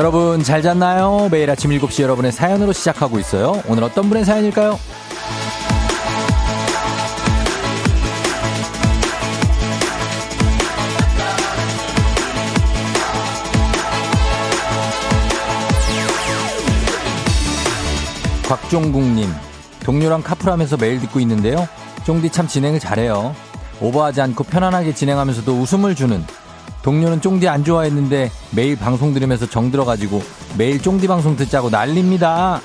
[0.00, 1.28] 여러분 잘 잤나요?
[1.30, 3.62] 매일 아침 7시 여러분의 사연으로 시작하고 있어요.
[3.68, 4.78] 오늘 어떤 분의 사연일까요?
[18.48, 19.28] 곽종국님,
[19.80, 21.68] 동료랑 카풀하면서 매일 듣고 있는데요.
[22.06, 23.36] 쫑디 참 진행을 잘해요.
[23.82, 26.24] 오버하지 않고 편안하게 진행하면서도 웃음을 주는
[26.82, 30.22] 동료는 쫑디 안 좋아했는데 매일 방송 들으면서 정 들어가지고
[30.56, 32.60] 매일 쫑디 방송 듣자고 난립니다.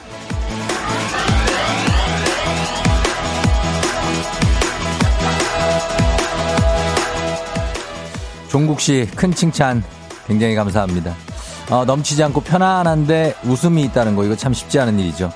[8.49, 9.83] 종국 씨 큰 칭찬
[10.27, 11.13] 굉장히 감사합니다.
[11.69, 15.31] 어, 넘치지 않고 편안한데 웃음이 있다는 거 이거 참 쉽지 않은 일이죠.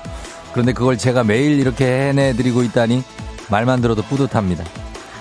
[0.52, 3.02] 그런데 그걸 제가 매일 이렇게 해내드리고 있다니
[3.50, 4.64] 말만 들어도 뿌듯합니다.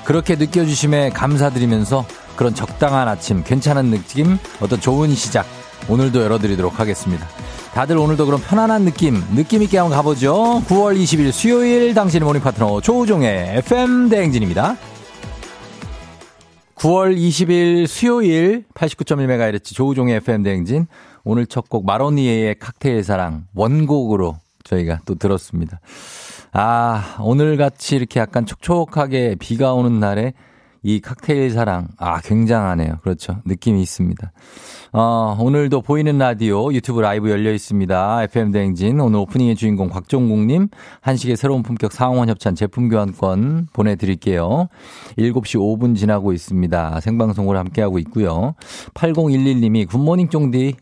[0.06, 2.06] 그렇게 느껴주심에 감사드리면서
[2.40, 5.46] 그런 적당한 아침, 괜찮은 느낌, 어떤 좋은 시작,
[5.90, 7.28] 오늘도 열어드리도록 하겠습니다.
[7.74, 10.64] 다들 오늘도 그런 편안한 느낌, 느낌있게 한번 가보죠.
[10.70, 14.78] 9월 20일 수요일 당신의 모닝 파트너 조우종의 FM 대행진입니다.
[16.76, 20.88] 9월 20일 수요일 89.1MHz 조우종의 FM 대행진.
[21.26, 25.82] 오늘 첫 곡 마로니에의 칵테일 사랑 원곡으로 저희가 또 들었습니다.
[26.54, 30.32] 아, 오늘 같이 이렇게 약간 촉촉하게 비가 오는 날에
[30.82, 31.88] 이 칵테일 사랑.
[31.98, 33.00] 아, 굉장하네요.
[33.02, 33.42] 그렇죠.
[33.46, 34.32] 느낌이 있습니다.
[34.94, 38.24] 어, 오늘도 보이는 라디오 유튜브 라이브 열려 있습니다.
[38.24, 39.00] FM 대행진.
[39.00, 40.70] 오늘 오프닝의 주인공 곽종국님.
[41.02, 44.70] 한식의 새로운 품격 상원 협찬 제품 교환권 보내드릴게요.
[45.18, 47.00] 7시 5분 지나고 있습니다.
[47.02, 48.56] 생방송으로 함께하고 있고요.
[48.94, 50.76] 8011님이 굿모닝 쫑디.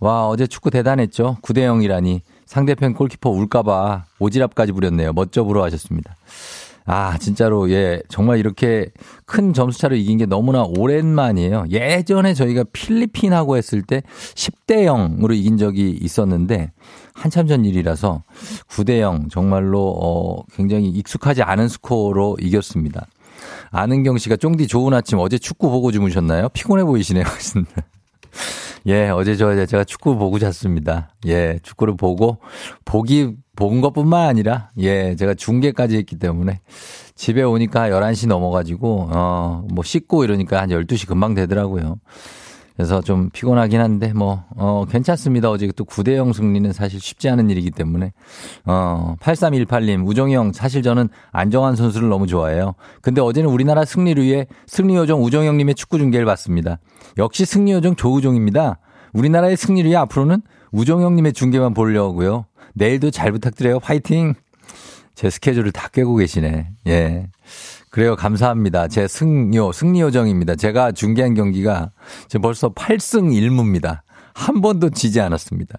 [0.00, 1.38] 와, 어제 축구 대단했죠.
[1.42, 2.20] 9대 0이라니.
[2.46, 5.12] 상대편 골키퍼 울까봐 오지랖까지 부렸네요.
[5.12, 6.16] 멋져 보러 하셨습니다.
[6.90, 8.86] 아, 진짜로, 예, 정말 이렇게
[9.26, 11.66] 큰 점수차로 이긴 게 너무나 오랜만이에요.
[11.68, 14.02] 예전에 저희가 필리핀하고 했을 때
[14.34, 16.72] 10대 0으로 이긴 적이 있었는데,
[17.12, 18.22] 한참 전 일이라서
[18.68, 23.06] 9대 0 정말로, 어, 굉장히 익숙하지 않은 스코어로 이겼습니다.
[23.70, 26.48] 아는경 씨가 쫑디 좋은 아침 어제 축구 보고 주무셨나요?
[26.54, 27.24] 피곤해 보이시네요.
[28.86, 31.10] 예, 어제 저 제가 축구 보고 잤습니다.
[31.26, 32.38] 예, 축구를 보고
[32.84, 36.60] 보기 본 것뿐만 아니라 예, 제가 중계까지 했기 때문에
[37.14, 41.98] 집에 오니까 11시 넘어 가지고 어, 뭐 씻고 이러니까 한 12시 금방 되더라고요.
[42.78, 45.50] 그래서 좀 피곤하긴 한데 뭐, 어, 괜찮습니다.
[45.50, 48.12] 어제 또 9대 0 승리는 사실 쉽지 않은 일이기 때문에.
[48.66, 52.76] 어, 8318님, 우정이 형, 사실 저는 안정환 선수를 너무 좋아해요.
[53.02, 56.78] 근데 어제는 우리나라 승리를 위해 승리 요정 우정이 형님의 축구 중계를 봤습니다.
[57.16, 58.78] 역시 승리 요정 조우종입니다.
[59.12, 62.46] 우리나라의 승리를 위해 앞으로는 우정이 형님의 중계만 보려고요.
[62.74, 63.80] 내일도 잘 부탁드려요.
[63.80, 64.34] 파이팅!
[65.16, 66.70] 제 스케줄을 다 깨고 계시네.
[66.86, 67.26] 예.
[67.90, 68.16] 그래요.
[68.16, 68.88] 감사합니다.
[68.88, 70.56] 제 승요, 승리 요정입니다.
[70.56, 71.90] 제가 중계한 경기가
[72.28, 74.00] 지금 벌써 8승 1무입니다.
[74.34, 75.78] 한 번도 지지 않았습니다.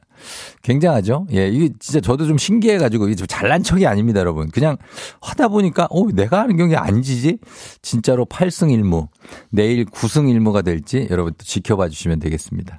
[0.64, 1.28] 굉장하죠?
[1.32, 4.50] 예, 이게 진짜 저도 좀 신기해가지고, 이게 좀 잘난 척이 아닙니다, 여러분.
[4.50, 4.76] 그냥
[5.22, 7.38] 하다 보니까, 어, 내가 하는 경기 안 지지?
[7.82, 9.08] 진짜로 8승 1무.
[9.50, 12.78] 내일 9승 1무가 될지 여러분 또 지켜봐 주시면 되겠습니다.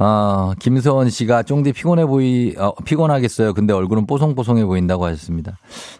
[0.00, 3.52] 아, 김서원 씨가 쫑디 피곤해 보이, 어, 피곤하겠어요.
[3.52, 5.58] 근데 얼굴은 뽀송뽀송해 보인다고 하셨습니다.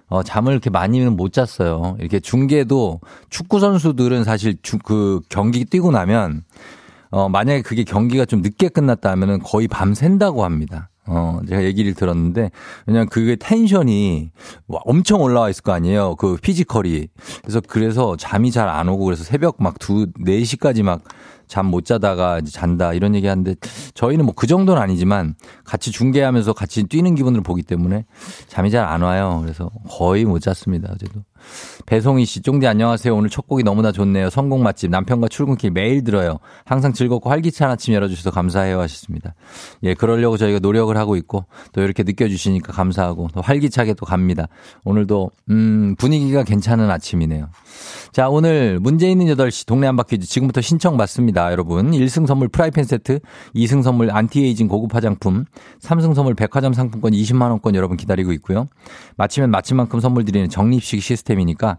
[0.08, 1.96] 어, 잠을 이렇게 많이는 못 잤어요.
[1.98, 6.44] 이렇게 중계도 축구 선수들은 사실 주, 그 경기 뛰고 나면
[7.10, 10.90] 어, 만약에 그게 경기가 좀 늦게 끝났다 하면은 거의 밤 샌다고 합니다.
[11.10, 12.50] 어, 제가 얘기를 들었는데,
[12.86, 14.30] 왜냐면 그게 텐션이
[14.68, 16.16] 엄청 올라와 있을 거 아니에요.
[16.16, 17.08] 그 피지컬이.
[17.42, 21.00] 그래서 그래서 잠이 잘 안 오고 그래서 새벽 막 두, 4시까지 막
[21.48, 23.54] 잠 못 자다가 이제 잔다 이런 얘기 하는데
[23.94, 28.04] 저희는 뭐 그 정도는 아니지만 같이 중계하면서 같이 뛰는 기분을 보기 때문에
[28.48, 29.40] 잠이 잘 안 와요.
[29.42, 30.90] 그래서 거의 못 잤습니다.
[30.92, 31.20] 어제도.
[31.86, 33.14] 배송희 씨, 쫑디 안녕하세요.
[33.14, 34.30] 오늘 첫 곡이 너무나 좋네요.
[34.30, 36.38] 성공 맛집 남편과 출근길 매일 들어요.
[36.64, 39.34] 항상 즐겁고 활기찬 아침 열어주셔서 감사해요 하셨습니다.
[39.82, 44.48] 예, 그러려고 저희가 노력을 하고 있고 또 이렇게 느껴주시니까 감사하고 또 활기차게 또 갑니다.
[44.84, 47.48] 오늘도 음 분위기가 괜찮은 아침이네요.
[48.12, 51.52] 자, 오늘 문제 있는 8시 동네 한바퀴즈 지금부터 신청 받습니다.
[51.52, 51.90] 여러분.
[51.90, 53.20] 1승 선물 프라이팬 세트,
[53.54, 55.44] 2승 선물 안티에이징 고급 화장품,
[55.80, 58.68] 3승 선물 백화점 상품권 20만 원권 여러분 기다리고 있고요.
[59.16, 61.78] 맞히면 맞힌 만큼 선물 드리는 적립식 시스템 이니까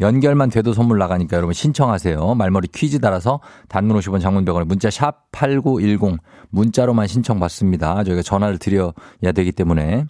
[0.00, 2.34] 연결만 돼도 선물 나가니까 여러분 신청하세요.
[2.34, 6.18] 말머리 퀴즈 달아서 단문 50원 장문 100원에 문자 샵 8910
[6.50, 8.02] 문자로만 신청 받습니다.
[8.04, 8.92] 저희가 전화를 드려야
[9.34, 10.06] 되기 때문에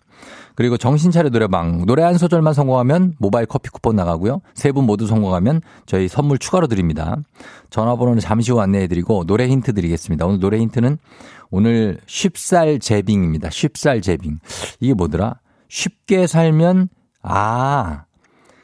[0.54, 4.40] 그리고 정신차려 노래방 노래 한 소절만 성공하면 모바일 커피 쿠폰 나가고요.
[4.54, 7.16] 세 분 모두 성공하면 저희 선물 추가로 드립니다.
[7.70, 10.26] 전화번호는 잠시 후 안내해드리고 노래 힌트 드리겠습니다.
[10.26, 10.98] 오늘 노래 힌트는
[11.50, 13.50] 오늘 쉽살 제빙입니다.
[13.50, 14.38] 쉽살 제빙
[14.78, 15.36] 이게 뭐더라?
[15.68, 16.88] 쉽게 살면
[17.22, 18.04] 아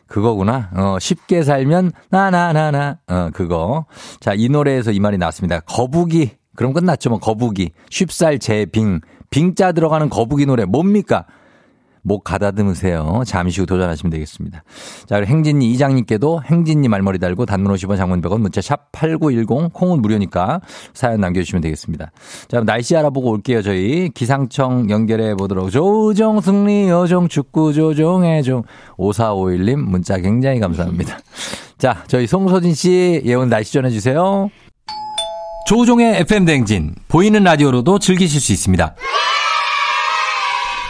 [0.09, 0.71] 그거구나.
[0.75, 3.87] 어, 쉽게 살면 나나나나 어 그거.
[4.21, 5.61] 자, 이 노래에서 이 말이 나왔습니다.
[5.61, 7.11] 거북이 그럼 끝났죠.
[7.11, 9.01] 뭐 거북이, 쉽살 제빙,
[9.31, 11.27] 빙자 들어가는 거북이 노래 뭡니까?
[12.07, 13.23] 목 가다듬으세요.
[13.27, 14.63] 잠시 후 도전하시면 되겠습니다.
[15.07, 20.61] 자, 행진이 이장님께도 행진이 말머리 달고 단문 50원 장문 100원 문자 샵 8910 콩은 무료니까
[20.95, 22.13] 사연 남겨주시면 되겠습니다.
[22.47, 23.61] 자, 날씨 알아보고 올게요.
[23.61, 28.63] 저희 기상청 연결해 보도록 조정 승리 여정 축구 조정의 종
[28.99, 31.19] 5451님 문자 굉장히 감사합니다.
[31.77, 34.49] 자, 저희 송소진 씨 예원 날씨 전해주세요.
[35.67, 38.95] 조우종의 FM 대행진 보이는 라디오로도 즐기실 수 있습니다.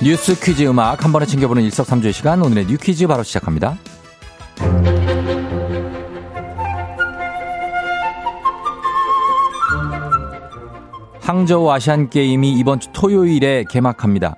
[0.00, 3.76] 뉴스 퀴즈 음악 한 번에 챙겨보는 일석삼조의 시간 오늘의 뉴 퀴즈 바로 시작합니다.
[11.20, 14.36] 항저우 아시안 게임이 이번 주 토요일에 개막합니다.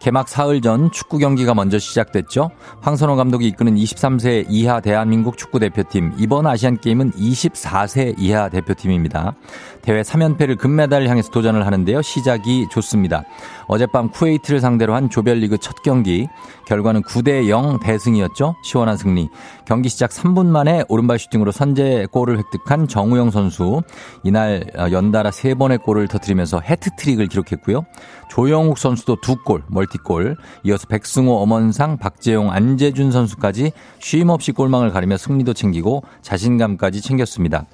[0.00, 2.50] 개막 사흘 전 축구 경기가 먼저 시작됐죠.
[2.80, 9.34] 황선홍 감독이 이끄는 23세 이하 대한민국 축구 대표팀 이번 아시안 게임은 24세 이하 대표팀입니다.
[9.82, 12.00] 대회 3연패를 금메달 향해서 도전을 하는데요.
[12.00, 13.24] 시작이 좋습니다.
[13.66, 16.28] 어젯밤 쿠웨이트를 상대로 한 조별리그 첫 경기
[16.70, 18.54] 결과는 9대 0 대승이었죠.
[18.62, 19.28] 시원한 승리.
[19.64, 23.82] 경기 시작 3분 만에 오른발 슈팅으로 선제골을 획득한 정우영 선수
[24.22, 27.86] 이날 연달아 3번의 골을 터뜨리면서 해트트릭을 기록했고요.
[28.30, 36.04] 조영욱 선수도 2골, 멀티골, 이어서 백승호, 엄원상, 박재용, 안재준 선수까지 쉼없이 골망을 가리며 승리도 챙기고
[36.22, 37.66] 자신감까지 챙겼습니다.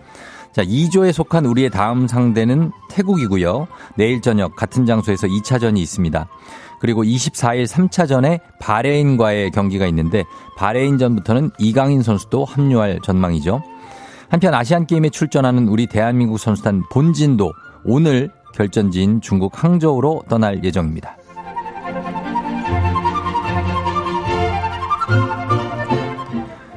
[0.56, 3.66] 자, 2조에 속한 우리의 다음 상대는 태국이고요.
[3.98, 6.26] 내일 저녁 같은 장소에서 2차전이 있습니다.
[6.80, 10.24] 그리고 24일 3차전에 바레인과의 경기가 있는데
[10.56, 13.62] 바레인전부터는 이강인 선수도 합류할 전망이죠.
[14.28, 17.52] 한편 아시안게임에 출전하는 우리 대한민국 선수단 본진도
[17.84, 21.16] 오늘 결전지인 중국 항저우로 떠날 예정입니다.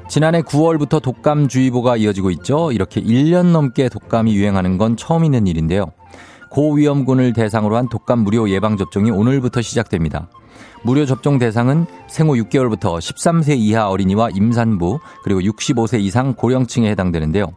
[0.10, 2.72] 지난해 9월부터 독감주의보가 이어지고 있죠.
[2.72, 5.92] 이렇게 1년 넘게 독감이 유행하는 건 처음 있는 일인데요.
[6.50, 10.30] 고위험군을 대상으로 한 독감 무료 예방접종이 오늘부터 시작됩니다.
[10.84, 17.54] 무료 접종 대상은 생후 6개월부터 13세 이하 어린이와 임산부 그리고 65세 이상 고령층에 해당되는데요.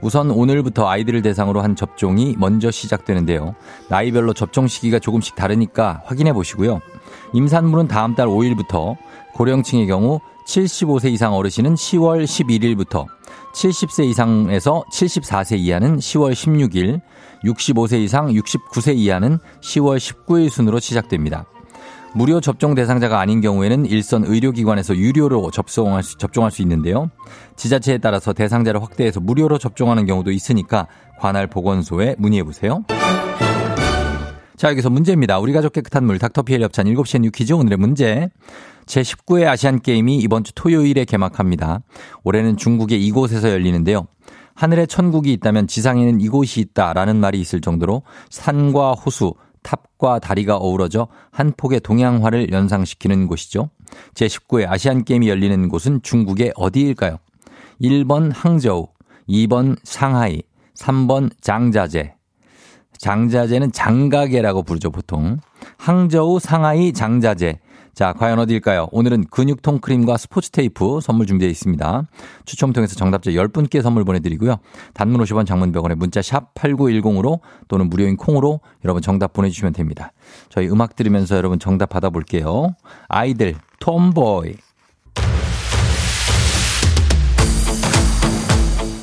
[0.00, 3.54] 우선 오늘부터 아이들을 대상으로 한 접종이 먼저 시작되는데요.
[3.88, 6.80] 나이별로 접종 시기가 조금씩 다르니까 확인해 보시고요.
[7.32, 8.96] 임산부는 다음 달 5일부터
[9.34, 13.06] 고령층의 경우 75세 이상 어르신은 10월 11일부터
[13.54, 17.00] 70세 이상에서 74세 이하는 10월 16일,
[17.44, 21.46] 65세 이상 69세 이하는 10월 19일 순으로 시작됩니다.
[22.16, 27.10] 무료 접종 대상자가 아닌 경우에는 일선 의료기관에서 유료로 접종할 수, 접종할 수 있는데요.
[27.56, 30.86] 지자체에 따라서 대상자를 확대해서 무료로 접종하는 경우도 있으니까
[31.18, 32.84] 관할 보건소에 문의해 보세요.
[34.56, 35.40] 자, 여기서 문제입니다.
[35.40, 38.28] 우리 가족 깨끗한 물 닥터피엘 협찬 7시에 뉴 퀴즈 오늘의 문제.
[38.86, 41.80] 제19회 아시안 게임이 이번 주 토요일에 개막합니다.
[42.22, 44.06] 올해는 중국의 이곳에서 열리는데요.
[44.54, 51.52] 하늘에 천국이 있다면 지상에는 이곳이 있다라는 말이 있을 정도로 산과 호수, 탑과 다리가 어우러져 한
[51.56, 53.70] 폭의 동양화를 연상시키는 곳이죠.
[54.14, 57.18] 제19회 아시안게임이 열리는 곳은 중국의 어디일까요?
[57.80, 58.88] 1번 항저우,
[59.28, 60.42] 2번 상하이,
[60.76, 62.14] 3번 장자제.
[62.98, 65.38] 장자제는 장가계라고 부르죠, 보통.
[65.78, 67.58] 항저우, 상하이, 장자제.
[67.94, 68.88] 자, 과연 어디일까요?
[68.90, 72.02] 오늘은 근육통 크림과 스포츠 테이프 선물 준비되어 있습니다.
[72.44, 74.56] 추첨 통해서 정답자 10분께 선물 보내드리고요.
[74.94, 80.12] 단문 50원 장문 100원에 문자 샵 8910으로 또는 무료인 콩으로 여러분 정답 보내주시면 됩니다.
[80.48, 82.74] 저희 음악 들으면서 여러분 정답 받아볼게요.
[83.08, 84.54] 아이들, 톰보이.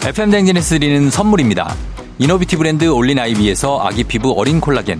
[0.04, 1.74] FM댕진에서 드리는 선물입니다.
[2.20, 5.00] inner beauty 브랜드 올린 아이비에서 아기 피부 어린 콜라겐.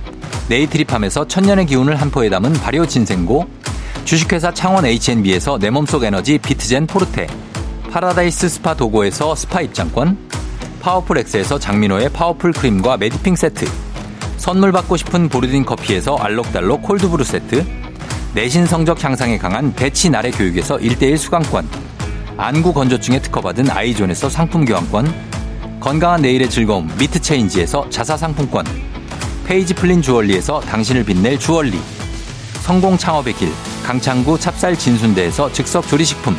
[0.49, 3.47] 네이트리팜에서 천년의 기운을 한 포에 담은 발효 진생고
[4.05, 7.27] 주식회사 창원 H&B에서 내 몸속 에너지 비트젠 포르테
[7.91, 10.17] 파라다이스 스파 도고에서 스파 입장권
[10.81, 13.65] 파워풀 엑스에서 장민호의 파워풀 크림과 메디핑 세트
[14.37, 17.65] 선물 받고 싶은 보르딘 커피에서 알록달록 cold brew 세트
[18.33, 21.67] 내신 성적 향상에 강한 배치 나래 교육에서 1대1 수강권
[22.37, 25.13] 안구 건조증에 특허받은 아이존에서 상품 교환권
[25.79, 28.65] 건강한 내일의 즐거움 미트체인지에서 자사 상품권
[29.51, 31.77] 페이지 플린 주얼리에서 당신을 빛낼 주얼리.
[32.61, 33.51] 성공 창업의 길
[33.83, 36.37] 강창구 찹쌀 진순대에서 즉석 조리식품.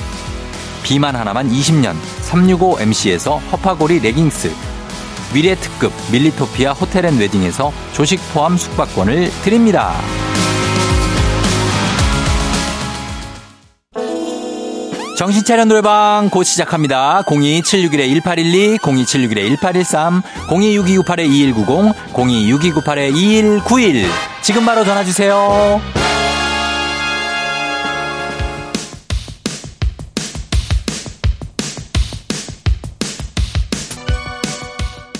[0.83, 4.51] 비만 하나만 20년 365MC에서 허파고리 레깅스.
[5.35, 9.93] 위례 특급 밀리토피아 호텔 앤 웨딩에서 조식 포함 숙박권을 드립니다.
[15.23, 17.23] 정신차려 노래방 곧 시작합니다.
[17.27, 24.07] 02761-1812, 02761-1813, 026298-2190, 026298-2191.
[24.43, 25.81] 지금 바로 전화주세요.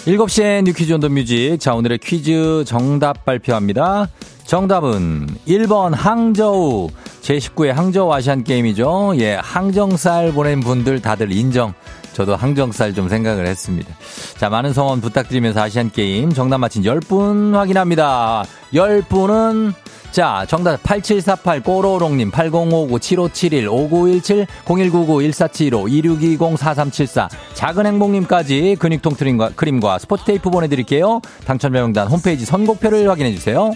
[0.05, 1.59] 7시에 뉴퀴즈 온 더 뮤직.
[1.61, 4.09] 자, 오늘의 퀴즈 정답 발표합니다.
[4.53, 6.91] 정답은 1번 항저우.
[7.23, 9.15] 제19회 항저우 아시안 게임이죠.
[9.17, 11.73] 예, 항정살 보낸 분들 다들 인정.
[12.13, 13.89] 저도 항정살 좀 생각을 했습니다.
[14.37, 18.45] 자, 많은 성원 부탁드리면서 아시안 게임 정답 맞힌 10분 확인합니다.
[18.75, 19.73] 10분은
[20.11, 29.53] 자, 정답 8748 꼬로롱님 8059 7571 5917 0199 1475 2620 4374 작은 행복님까지 근육통 트림과
[29.57, 31.23] 크림과 스포츠 테이프 보내드릴게요.
[31.47, 33.73] 당첨 명단 홈페이지 선곡표를 확인해주세요.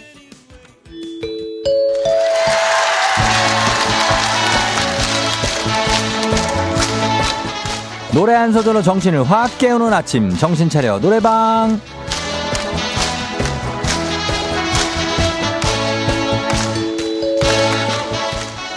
[8.16, 11.78] 노래 한 소절로 정신을 확 깨우는 아침 정신 차려 노래방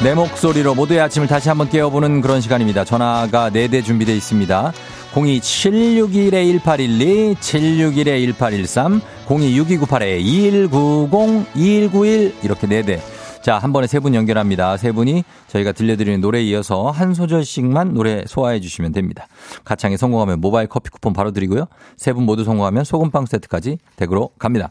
[0.03, 2.84] 내 목소리로 모두의 아침을 다시 한번 깨워보는 그런 시간입니다.
[2.84, 4.74] 전화가 4대 준비되어 있습니다.
[5.13, 13.19] 02-761-1812, 761-1813, 02-6298-2190, 2191 이렇게 4대.
[13.41, 14.77] 자, 한 번에 세 분 연결합니다.
[14.77, 19.27] 세 분이 저희가 들려드리는 노래에 이어서 한 소절씩만 노래 소화해 주시면 됩니다.
[19.63, 21.65] 가창에 성공하면 모바일 커피 쿠폰 바로 드리고요.
[21.98, 24.69] 세 분 모두 성공하면 소금빵 세트까지 댁으로 갑니다.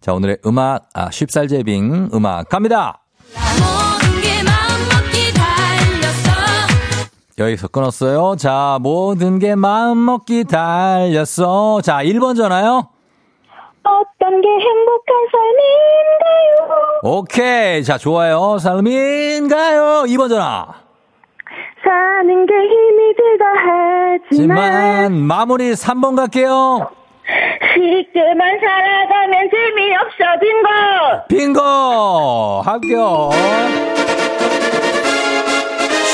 [0.00, 3.02] 자, 오늘의 음악, 아, 쉽쌀제빙 음악 갑니다!
[7.38, 8.34] 여기서 끊었어요.
[8.36, 11.80] 자, 모든 게 마음먹기 달렸어.
[11.82, 12.88] 자, 1번 전화요.
[13.88, 17.00] 어떤 게 행복한 삶인가요?
[17.02, 17.82] 오케이.
[17.84, 18.58] 자, 좋아요.
[18.58, 20.04] 삶인가요?
[20.06, 20.66] 2번 전화.
[21.82, 24.58] 사는 게 힘이 들다 하지만.
[24.58, 26.90] 하지만, 마무리 3번 갈게요.
[27.74, 30.68] 쉽게만 살아가면 재미없어, 빙고!
[31.28, 32.62] 빙고!
[32.64, 33.32] 합격!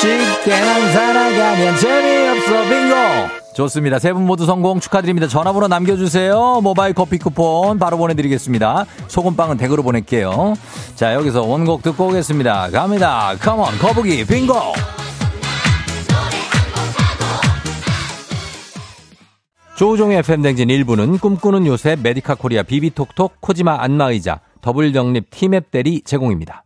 [0.01, 3.99] 쉽게만 살아가면 재미없어 빙고 좋습니다.
[4.01, 5.29] 세 분 모두 성공 축하드립니다.
[5.29, 6.61] 전화번호 남겨주세요.
[6.63, 8.85] 모바일 커피 쿠폰 바로 보내드리겠습니다.
[9.09, 10.55] 소금빵은 댁으로 보낼게요.
[10.97, 12.71] 자 여기서 원곡 듣고 오겠습니다.
[12.71, 13.35] 갑니다.
[13.41, 14.55] Come on 거북이 빙고
[19.77, 26.64] 조우종의 FM댕진 1부는 꿈꾸는 요새 메디카 코리아 비비톡톡 코지마 안마의자 더블정립 티맵 대리 제공입니다.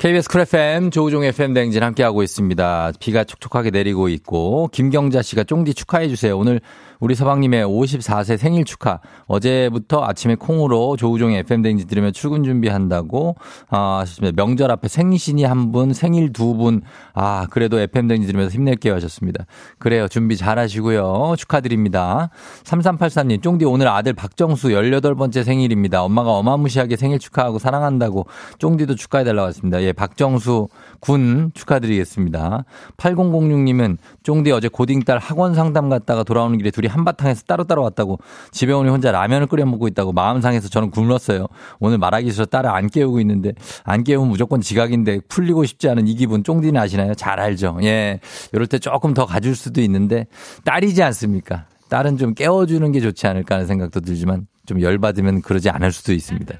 [0.00, 2.92] KBS 쿨 FM 조우종 FM 댕진 함께하고 있습니다.
[3.00, 6.38] 비가 촉촉하게 내리고 있고 김경자 씨가 쫑디 축하해 주세요.
[6.38, 6.62] 오늘
[7.00, 9.00] 우리 서방님의 54세 생일 축하.
[9.26, 13.36] 어제부터 아침에 콩으로 조우종의 FM댕지 들으면 출근 준비한다고,
[13.70, 14.34] 아, 하셨습니다.
[14.36, 16.82] 명절 앞에 생신이 한 분, 생일 두 분,
[17.14, 19.46] 아, 그래도 FM댕지 들으면서 힘낼게요 하셨습니다.
[19.78, 20.08] 그래요.
[20.08, 21.34] 준비 잘 하시고요.
[21.38, 22.28] 축하드립니다.
[22.64, 26.02] 3383님, 쫑디 오늘 아들 박정수 18번째 생일입니다.
[26.02, 28.26] 엄마가 어마무시하게 생일 축하하고 사랑한다고
[28.58, 29.82] 쫑디도 축하해달라고 했습니다.
[29.82, 30.68] 예, 박정수
[31.00, 32.64] 군 축하드리겠습니다.
[32.98, 38.18] 8006님은 쫑디 어제 고딩딸 학원 상담 갔다가 돌아오는 길에 둘이 한바탕에서 따로따로 왔다고
[38.50, 41.46] 집에 오니 혼자 라면을 끓여 먹고 있다고 마음 상해서 저는 굶었어요.
[41.78, 43.52] 오늘 말하기 싫어 딸을 안 깨우고 있는데
[43.84, 47.14] 안 깨우면 무조건 지각인데 풀리고 싶지 않은 이 기분 쫑디는 아시나요?
[47.14, 47.78] 잘 알죠.
[47.82, 48.20] 예.
[48.52, 50.26] 이럴 때 조금 더 가줄 수도 있는데
[50.64, 51.66] 딸이지 않습니까?
[51.88, 56.54] 딸은 좀 깨워주는 게 좋지 않을까 하는 생각도 들지만 좀 열받으면 그러지 않을 수도 있습니다.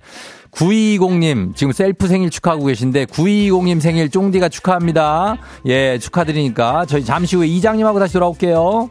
[0.50, 5.36] 9220님, 지금 셀프 생일 축하하고 계신데, 9220님 생일 쫑디가 축하합니다.
[5.66, 8.90] 예, 축하드리니까, 저희 잠시 후에 이장님하고 다시 돌아올게요.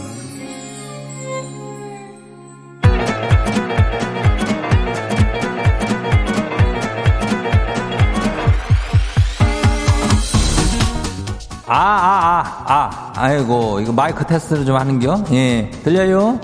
[11.73, 13.13] 아, 아, 아, 아.
[13.15, 15.23] 아이고, 이거 마이크 테스트를 좀 하는겨?
[15.31, 15.71] 예.
[15.85, 16.37] 들려요?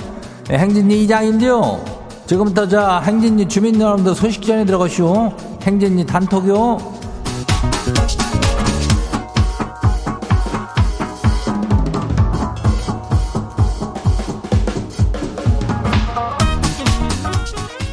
[0.50, 1.84] 예, 행진이 이장인데요.
[2.26, 5.34] 지금부터 자, 행진이 주민 여러분들 소식 전에 들어가시오.
[5.64, 6.78] 행진이 단톡요.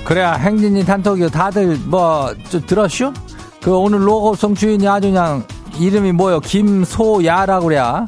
[0.04, 1.30] 그래야 행진이 단톡이요.
[1.30, 3.12] 다들 뭐, 좀 들었쇼?
[3.60, 5.42] 그 오늘 로고송 주인이 아주 그냥
[5.78, 6.40] 이름이 뭐요?
[6.40, 8.06] 김소야라고 그래야.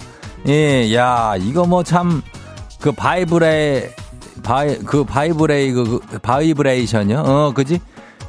[0.49, 2.23] 예, 야, 이거 뭐 참,
[2.81, 3.91] 그 바이브레,
[4.43, 7.19] 바이, 그 바이브레이, 그, 그 바이브레이션이요?
[7.19, 7.81] 어, 그지?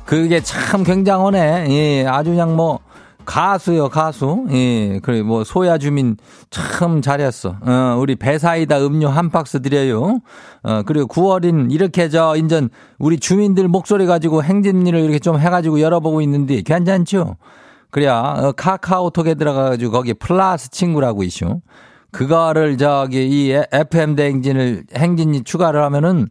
[0.05, 1.67] 그게 참 굉장하네.
[1.69, 2.79] 예, 아주 그냥 뭐,
[3.25, 4.45] 가수요, 가수.
[4.51, 6.17] 예, 그래, 뭐, 소야 주민
[6.49, 7.57] 참 잘했어.
[7.61, 10.21] 어, 우리 배사이다 음료 한 박스 드려요.
[10.63, 16.21] 어, 그리고 9월인 이렇게 저, 인전, 우리 주민들 목소리 가지고 행진일을 이렇게 좀 해가지고 열어보고
[16.21, 17.35] 있는데, 괜찮죠?
[17.89, 21.61] 그래야, 어, 카카오톡에 들어가가지고 거기 플러스 친구라고 있슈.
[22.11, 26.27] 그거를 저기 이 FM 대행진을 행진이 추가를 하면은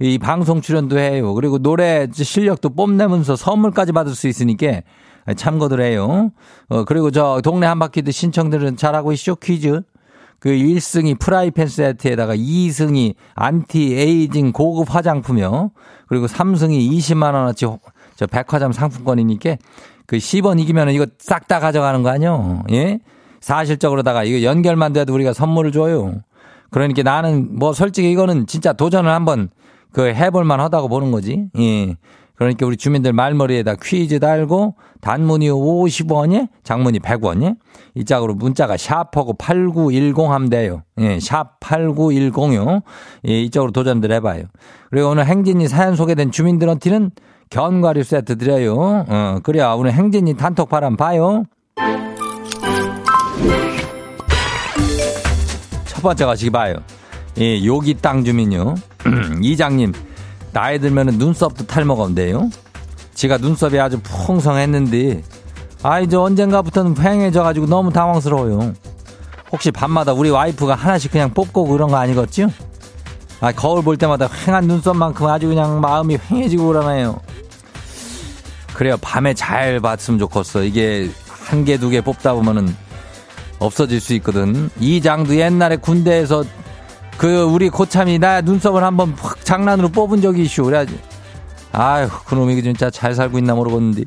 [0.00, 1.34] 이 방송 출연도 해요.
[1.34, 4.80] 그리고 노래 실력도 뽐내면서 선물까지 받을 수 있으니까
[5.36, 6.30] 참고들 해요.
[6.68, 9.36] 어, 그리고 저 동네 한 바퀴도 신청들은 잘하고 있죠.
[9.36, 9.82] 퀴즈.
[10.38, 15.70] 그 1승이 프라이팬 세트에다가 2승이 안티 에이징 고급 화장품이요.
[16.08, 17.78] 그리고 3승이 20만원어치
[18.16, 19.56] 저 백화점 상품권이니까
[20.10, 22.64] 그 10원 이기면은 이거 싹 다 가져가는 거 아니요?
[22.72, 22.98] 예?
[23.40, 26.14] 사실적으로다가 이거 연결만 돼도 우리가 선물을 줘요.
[26.70, 29.50] 그러니까 나는 뭐 솔직히 이거는 진짜 도전을 한번
[29.92, 31.46] 그 해볼만 하다고 보는 거지.
[31.60, 31.94] 예.
[32.34, 37.56] 그러니까 우리 주민들 말머리에다 퀴즈 달고 단문이 50원이 장문이 100원이
[37.94, 40.82] 이 짝으로 문자가 샵하고 8910 하면 돼요.
[40.98, 42.82] 예, 샵 8910요.
[43.28, 44.42] 예, 이쪽으로 도전들 해봐요.
[44.90, 47.12] 그리고 오늘 행진이 사연 소개된 주민들한테는
[47.60, 49.04] 견과류 세트 드려요.
[49.08, 51.42] 어, 그래야 오늘 행진이 단톡 바람 봐요.
[55.86, 56.76] 첫 번째 가시기 봐요.
[57.38, 58.76] 예, 요기 땅 주민요.
[59.42, 59.92] 이장님,
[60.52, 62.50] 나이 들면은 눈썹도 탈모건데요.
[63.14, 65.22] 지가 눈썹이 아주 풍성했는데,
[65.82, 68.74] 아, 이제 언젠가부터는 휑해져가지고 너무 당황스러워요.
[69.50, 72.46] 혹시 밤마다 우리 와이프가 하나씩 그냥 뽑고 그런 거 아니겠죠?
[73.40, 77.18] 아, 거울 볼 때마다 휑한 눈썹만큼 아주 그냥 마음이 휑해지고 그러나요?
[78.80, 78.96] 그래요.
[79.02, 80.62] 밤에 잘 봤으면 좋겠어.
[80.64, 82.74] 이게 한 개, 두 개 뽑다 보면은
[83.58, 84.70] 없어질 수 있거든.
[84.80, 86.44] 이 장도 옛날에 군대에서
[87.18, 90.64] 그 우리 고참이 나 눈썹을 한번 확 장난으로 뽑은 적이 있슈.
[90.64, 90.98] 그래야지.
[91.72, 94.04] 아휴, 그놈이 진짜 잘 살고 있나 모르겠는데.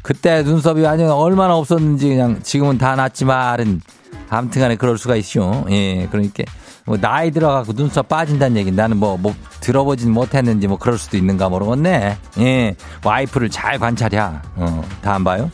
[0.00, 3.82] 그때 눈썹이 아주 얼마나 없었는지 그냥 지금은 다 났지만은
[4.30, 5.66] 아무튼 간에 그럴 수가 있슈.
[5.68, 6.44] 예, 그러니까
[6.88, 11.50] 뭐 나이 들어가고 눈썹 빠진다는 얘기 나는 뭐, 뭐 들어보진 못했는지 뭐 그럴 수도 있는가
[11.50, 12.16] 모르겠네.
[12.38, 14.18] 예, 와이프를 잘 관찰해.
[14.56, 15.50] 어, 다 안 봐요?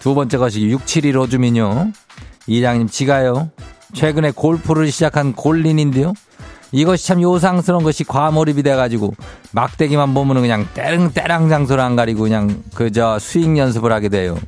[0.00, 1.92] 두 번째 것이 671 오주민요.
[2.46, 3.50] 이장님 지가요.
[3.92, 6.14] 최근에 골프를 시작한 골린인데요.
[6.72, 9.12] 이것이 참 요상스러운 것이 과몰입이 돼가지고
[9.52, 14.38] 막대기만 보면은 그냥 때릉때랑 장소를 안 가리고 그냥 그저 스윙 연습을 하게 돼요.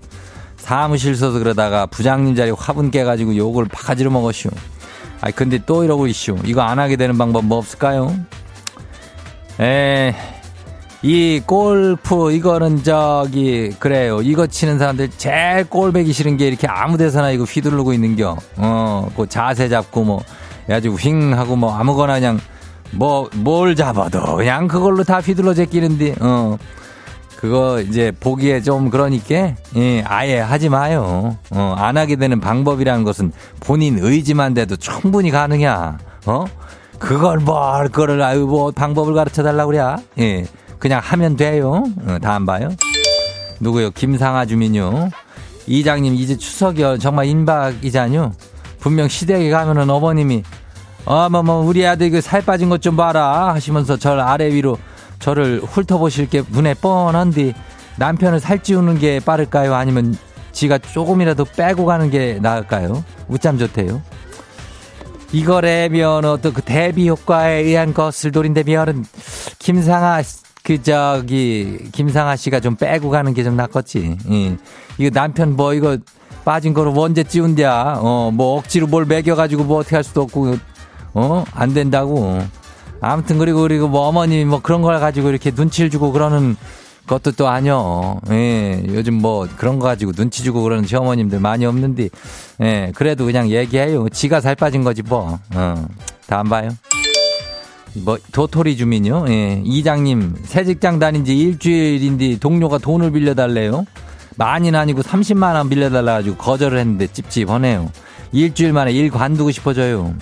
[0.57, 4.49] 사무실 서서 그러다가 부장님 자리 화분 깨가지고 욕을 바가지로 먹었슈.
[5.23, 6.37] 아 근데 또 이러고 있슈.
[6.45, 8.15] 이거 안 하게 되는 방법 뭐 없을까요?
[9.61, 10.15] 에,
[11.03, 14.21] 이 골프 이거는 저기 그래요.
[14.23, 18.37] 이거 치는 사람들 제일 꼴배기 싫은 게 이렇게 아무 데서나 이거 휘두르고 있는겨.
[18.57, 20.23] 어, 그 자세 잡고 뭐
[20.69, 22.41] 해가지고 휙 하고 뭐 아무거나 그냥
[22.93, 26.59] 뭐 뭘 잡아도 그냥 그걸로 다 휘둘러 제끼는데 어.
[27.43, 31.37] 그거 이제 보기에 좀 그러니까 예, 아예 하지 마요.
[31.51, 35.99] 어, 안 하게 되는 방법이라는 것은 본인 의지만 돼도 충분히 가능이야.
[36.27, 36.45] 어?
[37.01, 39.83] 그걸 뭘 거를 아유 뭐 방법을 가르쳐 달라고 그래.
[40.21, 40.47] 예.
[40.79, 41.83] 그냥 하면 돼요.
[42.07, 42.69] 어, 다안 봐요.
[43.59, 43.91] 누구요?
[43.91, 45.11] 김상아 주민요.
[45.67, 46.99] 이장님 이제 추석이요.
[46.99, 48.35] 정말 임박이잖요.
[48.79, 50.45] 분명 시댁에 가면은 어머님이
[51.07, 54.79] 어머 뭐 우리 아들 그 살 빠진 것 좀 봐라 하시면서 절 아래 위로
[55.23, 57.55] 저를 훑어보실 게 눈에 뻔한데
[57.97, 59.73] 남편을 살찌우는 게 빠를까요?
[59.75, 60.17] 아니면
[60.51, 63.05] 지가 조금이라도 빼고 가는 게 나을까요?
[63.29, 64.03] 웃잠 좋대요.
[65.33, 69.05] 이거라면 어떤 그 대비 효과에 의한 것을 노린다면은
[69.59, 70.23] 김상아
[70.63, 74.19] 그 저기 김상아 씨가 좀 빼고 가는 게 좀 낫겠지.
[74.31, 74.57] 예.
[74.99, 75.97] 이거 남편 뭐 이거
[76.45, 77.99] 빠진 거로 언제 찌운냐?
[78.01, 80.57] 어뭐 억지로 뭘 먹여가지고 뭐 어떻게 할 수도 없고
[81.15, 82.43] 어 안 된다고.
[83.03, 86.57] 아무튼 그리고 그리고 뭐 어머님이 뭐 그런 걸 가지고 이렇게 눈치를 주고 그러는
[87.07, 88.21] 것도 또 아니요.
[88.31, 92.09] 예, 요즘 뭐 그런 거 가지고 눈치 주고 그러는 시어머님들 많이 없는데,
[92.63, 94.09] 예, 그래도 그냥 얘기해요.
[94.09, 95.39] 지가 살 빠진 거지 뭐.
[95.55, 95.87] 어,
[96.29, 96.71] 다 안 봐요.
[98.05, 99.25] 뭐 도토리 주민요.
[99.29, 103.85] 예, 이장님 새 직장 다닌 지 일주일인데 동료가 돈을 빌려달래요.
[104.37, 107.91] 많이는 아니고 30만 원 빌려달라 가지고 거절을 했는데 찝찝하네요.
[108.31, 110.15] 일주일 만에 일 관두고 싶어져요.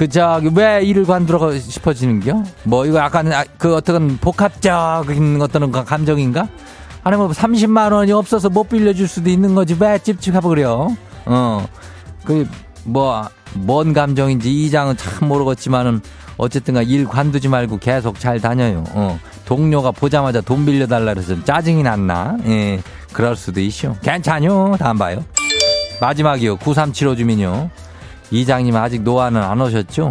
[0.00, 2.42] 그 저기 왜 일을 관두고 싶어지는겨?
[2.64, 6.48] 뭐 이거 약간 아, 그 어떤 복합적인 어떤 감정인가?
[7.04, 10.96] 아니 뭐 30만 원이 없어서 못 빌려줄 수도 있는 거지 왜 찝찝하고 그래요?
[11.26, 11.66] 어.
[12.24, 12.46] 그
[12.86, 13.28] 뭐
[13.66, 16.00] 뭔 감정인지 이 장은 참 모르겠지만은
[16.38, 18.84] 어쨌든가 일 관두지 말고 계속 잘 다녀요.
[18.92, 19.20] 어.
[19.44, 22.38] 동료가 보자마자 돈 빌려달라 그래서 짜증이 났나?
[22.46, 22.80] 예.
[23.12, 23.98] 그럴 수도 있죠.
[24.02, 24.76] 괜찮요.
[24.78, 25.22] 다음 봐요.
[26.00, 26.56] 마지막이요.
[26.56, 27.68] 9375 주민요.
[28.30, 30.10] 이장님 아직 노안은 안 오셨죠?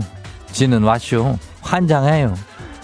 [0.51, 1.38] 지는 왔쇼.
[1.62, 2.34] 환장해요.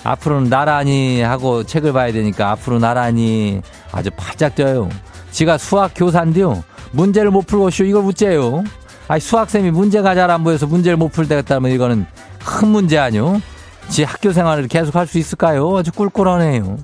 [0.04, 4.89] 앞으로는 나란히 하고 책을 봐야 되니까 앞으로 나란히 아주 바짝 쪄요.
[5.32, 6.63] 지가 수학 교사인데요.
[6.91, 8.63] 문제를 못 풀고 쇼 이걸 묻재요.
[9.08, 12.06] 아니 수학쌤이 문제가 잘 안 보여서 문제를 못 풀 때가 있다면 이거는
[12.43, 13.41] 큰 문제 아니요?
[13.89, 15.76] 지 학교 생활을 계속 할 수 있을까요?
[15.78, 16.78] 아주 꿀꿀하네요.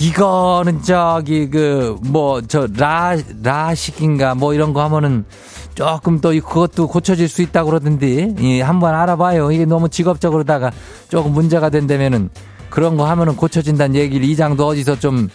[0.00, 5.24] 이거는 저기 그 뭐 저 라 라식인가 뭐 이런 거 하면은
[5.74, 9.50] 조금 또 그것도 고쳐질 수 있다고 그러던데 예, 한번 알아봐요.
[9.50, 10.70] 이게 너무 직업적으로다가
[11.08, 12.30] 조금 문제가 된다면은
[12.70, 15.28] 그런 거 하면은 고쳐진다는 얘기를 이장도 어디서 좀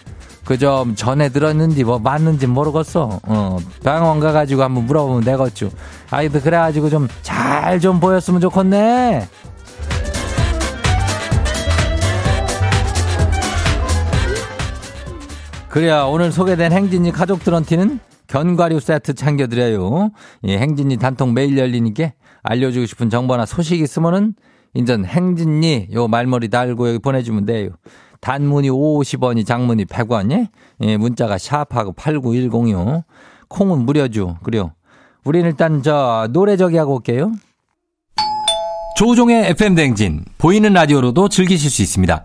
[0.44, 3.20] 그좀 전에 들었는지 뭐 맞는지 모르겠어.
[3.22, 5.70] 어 병원 가가지고 한번 물어보면 되겠죠.
[6.10, 9.28] 아이도 그래가지고 좀잘좀 보였으면 좋겠네.
[15.68, 18.00] 그래야 오늘 소개된 행진이 가족들한테는
[18.30, 20.10] 견과류 세트 챙겨드려요.
[20.44, 22.12] 예, 행진이 단통 매일 열리니까
[22.44, 24.34] 알려주고 싶은 정보나 소식 있으면은
[24.74, 27.70] 인전 행진이 요 말머리 달고 여기 보내주면 돼요.
[28.20, 30.48] 단문이 50원이 장문이 100원이 예?
[30.82, 33.02] 예, 문자가 샵하고 89106
[33.48, 34.38] 콩은 무료죠.
[34.44, 34.74] 그래요.
[35.24, 37.32] 우리는 일단 저 노래 저기 하고 올게요.
[38.96, 42.24] 조종의 FM 댕진 보이는 라디오로도 즐기실 수 있습니다.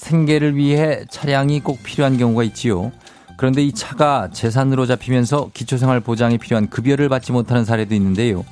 [0.00, 2.90] 생계를 위해 차량이 꼭 필요한 경우가 있지요.
[3.36, 8.44] 그런데 이 차가 재산으로 잡히면서 기초생활 보장이 필요한 급여를 받지 못하는 사례도 있는데요.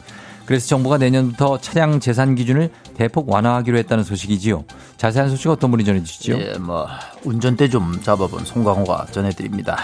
[0.44, 4.64] 그래서 정부가 내년부터 차량 재산 기준을 대폭 완화하기로 했다는 소식이지요.
[4.98, 6.38] 자세한 소식 어떤 분이 전해주시죠?
[6.38, 6.86] 예, 뭐
[7.24, 9.78] 운전대 좀 잡아본 송강호가 전해드립니다.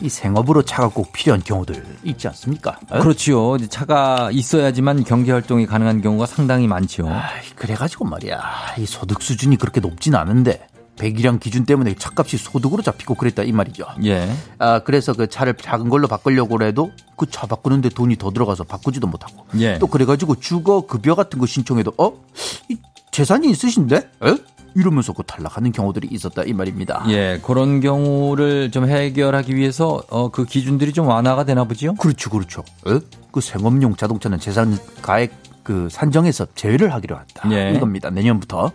[0.00, 2.78] 이 생업으로 차가 꼭 필요한 경우들 있지 않습니까?
[2.90, 2.98] 어?
[3.00, 3.58] 그렇지요.
[3.68, 7.08] 차가 있어야지만 경제 활동이 가능한 경우가 상당히 많지요.
[7.08, 7.22] 아,
[7.54, 8.40] 그래가지고 말이야.
[8.78, 13.84] 이 소득 수준이 그렇게 높진 않은데 배기량 기준 때문에 차값이 소득으로 잡히고 그랬다 이 말이죠.
[14.04, 14.30] 예.
[14.58, 19.06] 아 그래서 그 차를 작은 걸로 바꾸려고 해도 그 차 바꾸는데 돈이 더 들어가서 바꾸지도
[19.06, 19.44] 못하고.
[19.58, 19.78] 예.
[19.78, 22.12] 또 그래가지고 주거 급여 같은 거 신청해도 어?
[22.68, 22.76] 이
[23.10, 23.96] 재산이 있으신데?
[23.96, 24.36] 에?
[24.76, 27.04] 이러면서 그 탈락하는 경우들이 있었다 이 말입니다.
[27.08, 31.94] 예, 그런 경우를 좀 해결하기 위해서 어, 그 기준들이 좀 완화가 되나 보지요?
[31.94, 32.64] 그렇죠, 그렇죠.
[32.88, 32.98] 에?
[33.30, 35.32] 그 생업용 자동차는 재산 가액
[35.64, 37.50] 그 산정에서 제외를 하기로 했다.
[37.50, 37.72] 예.
[37.74, 38.10] 이겁니다.
[38.10, 38.70] 내년부터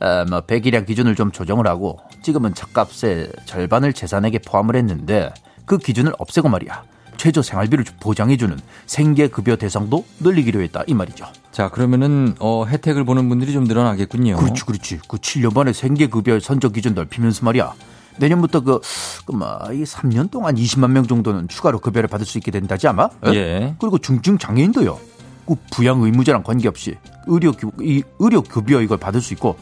[0.00, 5.32] 어, 뭐 배기량 기준을 좀 조정을 하고 지금은 차값의 절반을 재산에게 포함을 했는데
[5.66, 6.82] 그 기준을 없애고 말이야.
[7.18, 11.26] 최저 생활비를 보장해주는 생계급여 대상도 늘리기로 했다 이 말이죠.
[11.52, 14.36] 자 그러면은 어, 혜택을 보는 분들이 좀 늘어나겠군요.
[14.36, 15.00] 그렇지, 그렇지.
[15.06, 17.74] 그 7년 만에 생계급여 선적 기준 넓히면서 말이야.
[18.18, 18.80] 내년부터 그,
[19.24, 23.08] 그, 뭐, 이 3년 동안 20만 명 정도는 추가로 급여를 받을 수 있게 된다지 아마?
[23.26, 23.34] 에?
[23.34, 23.74] 예.
[23.78, 24.98] 그리고 중증 장애인도요.
[25.46, 29.56] 그 부양 의무자랑 관계없이 의료 이 의료 급여 이걸 받을 수 있고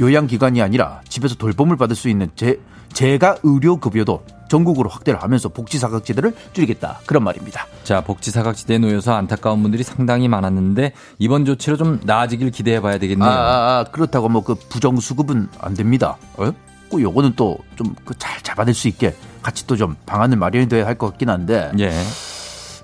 [0.00, 2.60] 요양기관이 아니라 집에서 돌봄을 받을 수 있는 제,
[2.92, 7.00] 제가 의료 급여도 전국으로 확대를 하면서 복지 사각지대를 줄이겠다.
[7.06, 7.66] 그런 말입니다.
[7.82, 13.28] 자, 복지 사각지대에 놓여서 안타까운 분들이 상당히 많았는데 이번 조치로 좀 나아지길 기대해 봐야 되겠네요.
[13.28, 16.16] 아, 아, 아, 그렇다고 뭐 그 부정 수급은 안 됩니다.
[16.36, 16.52] 어?
[16.90, 21.28] 그 요거는 또좀그잘 잡아낼 수 있게 같이 또 좀 방안을 마련이 돼야 할 것 같긴
[21.30, 21.72] 한데.
[21.80, 21.90] 예.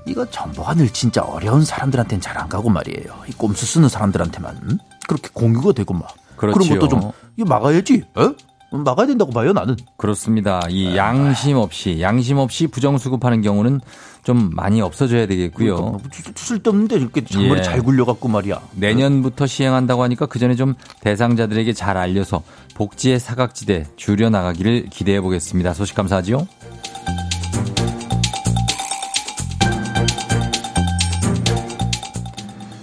[0.06, 0.26] 이거
[0.74, 3.14] 늘 진짜 어려운 사람들한테는 잘 안 가고 말이에요.
[3.28, 4.78] 이 꼼수 쓰는 사람들한테만 음?
[5.06, 6.78] 그렇게 공유가 되고 막 그런 그렇지요.
[6.80, 8.02] 것도 좀 이거 막아야지.
[8.14, 8.34] 어?
[8.78, 9.76] 막아야 된다고 봐요 나는.
[9.98, 10.62] 그렇습니다.
[10.70, 13.80] 이 양심 없이 양심 없이 부정 수급하는 경우는
[14.24, 15.74] 좀 많이 없어져야 되겠고요.
[15.76, 17.62] 그러니까 뭐 쓸- 쓸데없는데 이렇게 잔머리 예.
[17.62, 18.60] 잘 굴려갖고 말이야.
[18.74, 22.42] 내년부터 시행한다고 하니까 그 전에 좀 대상자들에게 잘 알려서
[22.74, 25.74] 복지의 사각지대 줄여 나가기를 기대해 보겠습니다.
[25.74, 26.46] 소식 감사하지요.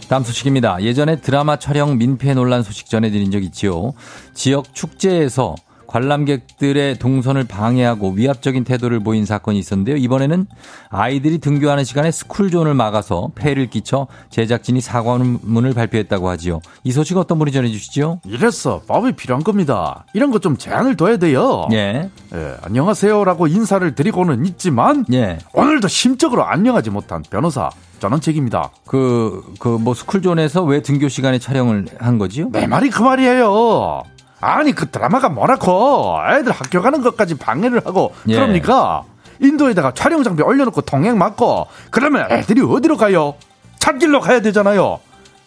[0.09, 0.81] 다음 소식입니다.
[0.81, 3.93] 예전에 드라마 촬영 민폐 논란 소식 전해드린 적 있지요.
[4.33, 5.53] 지역 축제에서
[5.89, 9.97] 관람객들의 동선을 방해하고 위압적인 태도를 보인 사건이 있었는데요.
[9.97, 10.47] 이번에는
[10.89, 16.61] 아이들이 등교하는 시간에 스쿨존을 막아서 폐해를 끼쳐 제작진이 사과문을 발표했다고 하지요.
[16.83, 18.21] 이 소식 어떤 분이 전해주시죠?
[18.25, 20.05] 이래서 법이 필요한 겁니다.
[20.13, 21.67] 이런 거 좀 제한을 둬야 돼요.
[21.73, 25.37] 예, 예, 안녕하세요라고 인사를 드리고는 있지만 예.
[25.51, 28.71] 오늘도 심적으로 안녕하지 못한 변호사 저는 책임이다.
[28.87, 32.47] 그, 그, 뭐, 스쿨존에서 왜 등교 시간에 촬영을 한 거지요?
[32.53, 34.03] 내 말이 그 말이에요.
[34.41, 38.35] 아니 그 드라마가 뭐라고 애들 학교 가는 것까지 방해를 하고 예.
[38.35, 39.03] 그럽니까?
[39.41, 43.35] 인도에다가 촬영 장비 올려놓고 통행 막고 그러면 애들이 어디로 가요?
[43.79, 44.99] 찾길로 가야 되잖아요.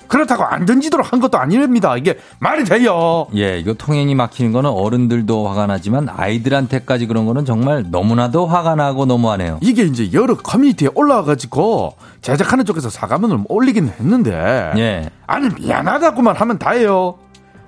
[0.08, 1.96] 그렇다고 안전지도로 한 것도 아닙니다.
[1.96, 3.28] 이게 말이 돼요.
[3.34, 9.06] 예, 이거 통행이 막히는 거는 어른들도 화가 나지만 아이들한테까지 그런 거는 정말 너무나도 화가 나고
[9.06, 9.58] 너무하네요.
[9.62, 15.08] 이게 이제 여러 커뮤니티에 올라와가지고 제작하는 쪽에서 사과문을 올리긴 했는데 예.
[15.26, 17.14] 아니 미안하다고만 하면 다예요.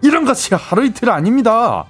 [0.02, 1.84] 이런 것이 하루 이틀 아닙니다.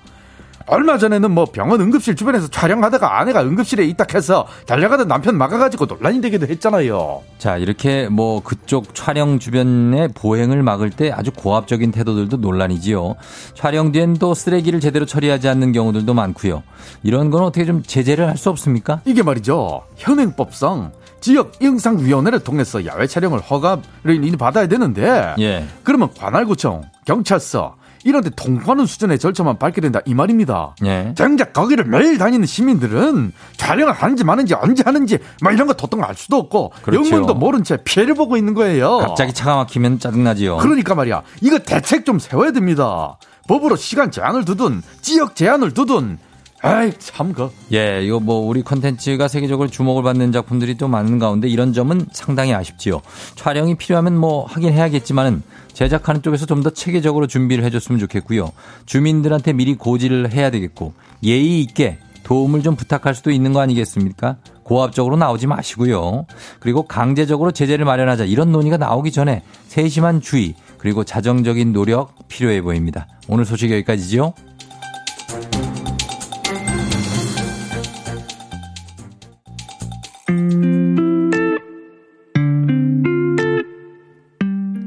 [0.67, 6.47] 얼마 전에는 뭐 병원 응급실 주변에서 촬영하다가 아내가 응급실에 있다해서 달려가던 남편 막아가지고 논란이 되기도
[6.47, 7.21] 했잖아요.
[7.37, 13.17] 자, 이렇게 뭐 그쪽 촬영 주변에 보행을 막을 때 아주 고압적인 태도들도 논란이지요.
[13.55, 16.63] 촬영 뒤엔 또 쓰레기를 제대로 처리하지 않는 경우들도 많고요.
[17.03, 19.01] 이런 건 어떻게 좀 제재를 할 수 없습니까?
[19.05, 19.83] 이게 말이죠.
[19.97, 25.67] 현행법상 지역 영상위원회를 통해서 야외 촬영을 허가를 받아야 되는데 예.
[25.83, 30.77] 그러면 관할구청, 경찰서 이런 데 통과하는 수준의 절차만 밟게 된다 이 말입니다.
[30.85, 31.13] 예.
[31.17, 36.15] 정작 거기를 매일 다니는 시민들은 촬영을 하는지 마는지 언제 하는지 뭐 이런 거 도통 알
[36.15, 37.05] 수도 없고 그렇죠.
[37.11, 38.99] 영문도 모른 채 피해를 보고 있는 거예요.
[38.99, 40.59] 갑자기 차가 막히면 짜증나지요.
[40.59, 41.23] 그러니까 말이야.
[41.41, 43.17] 이거 대책 좀 세워야 됩니다.
[43.49, 46.19] 법으로 시간 제한을 두든 지역 제한을 두든
[46.65, 47.51] 에이 참 그.
[47.73, 52.55] 예, 이거 뭐 우리 컨텐츠가 세계적으로 주목을 받는 작품들이 또 많은 가운데 이런 점은 상당히
[52.55, 53.03] 아쉽지요.
[53.37, 55.43] 촬영이 필요하면 뭐 하긴 해야겠지만은
[55.75, 58.51] 제작하는 쪽에서 좀 더 체계적으로 준비를 해줬으면 좋겠고요.
[58.87, 64.37] 주민들한테 미리 고지를 해야 되겠고 예의 있게 도움을 좀 부탁할 수도 있는 거 아니겠습니까?
[64.63, 66.25] 고압적으로 나오지 마시고요.
[66.61, 73.07] 그리고 강제적으로 제재를 마련하자 이런 논의가 나오기 전에 세심한 주의 그리고 자정적인 노력 필요해 보입니다.
[73.29, 74.33] 오늘 소식 여기까지죠.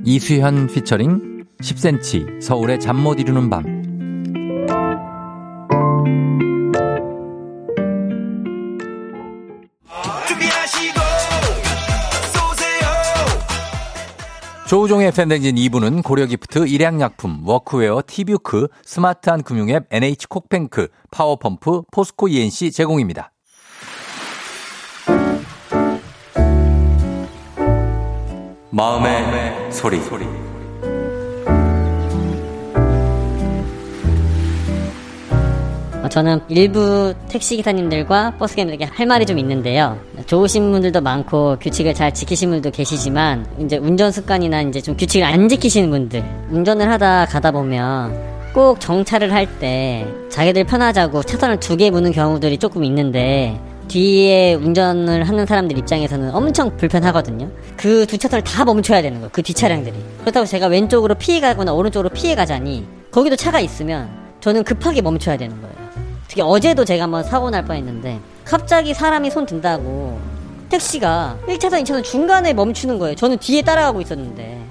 [0.03, 3.77] 이수현 피처링 10cm 서울의 잠 못 이루는 밤
[14.67, 23.32] 조우종의 FM댕진 2부는 고려기프트, 일양약품, 워크웨어, 티뷰크, 스마트한 금융앱, NH콕뱅크, 파워펌프, 포스코 E&C 제공입니다.
[28.77, 29.97] 마음의, 소리.
[36.03, 39.97] 어, 저는 일부 택시 기사님들과 버스 기사님들에게 할 말이 좀 있는데요.
[40.27, 45.49] 좋으신 분들도 많고 규칙을 잘 지키신 분들도 계시지만 이제 운전 습관이나 이제 좀 규칙을 안
[45.49, 48.15] 지키시는 분들 운전을 하다 가다 보면
[48.53, 55.23] 꼭 정차를 할 때 자기들 편하자고 차선을 두 개 무는 경우들이 조금 있는데 뒤에 운전을
[55.28, 57.50] 하는 사람들 입장에서는 엄청 불편하거든요.
[57.78, 59.30] 그 두 차선을 다 멈춰야 되는 거예요.
[59.32, 59.95] 그 뒷차량들이.
[60.21, 64.10] 그렇다고 제가 왼쪽으로 피해 가거나 오른쪽으로 피해 가자니 거기도 차가 있으면
[64.41, 65.76] 저는 급하게 멈춰야 되는 거예요.
[66.28, 70.19] 특히 어제도 제가 한번 사고 날 뻔했는데 갑자기 사람이 손 든다고
[70.69, 73.15] 택시가 1차선, 2차선 중간에 멈추는 거예요.
[73.15, 74.62] 저는 뒤에 따라가고 있었는데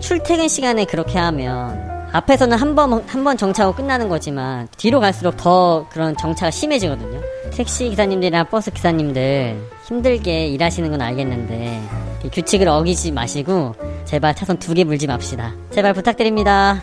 [0.00, 5.86] 출퇴근 시간에 그렇게 하면 앞에서는 한 번 한 번 정차하고 끝나는 거지만 뒤로 갈수록 더
[5.90, 7.20] 그런 정차가 심해지거든요.
[7.52, 9.56] 택시 기사님들이나 버스 기사님들
[9.86, 11.80] 힘들게 일하시는 건 알겠는데
[12.32, 15.54] 규칙을 어기지 마시고 제발 차선 두 개 물지 맙시다.
[15.70, 16.82] 제발 부탁드립니다.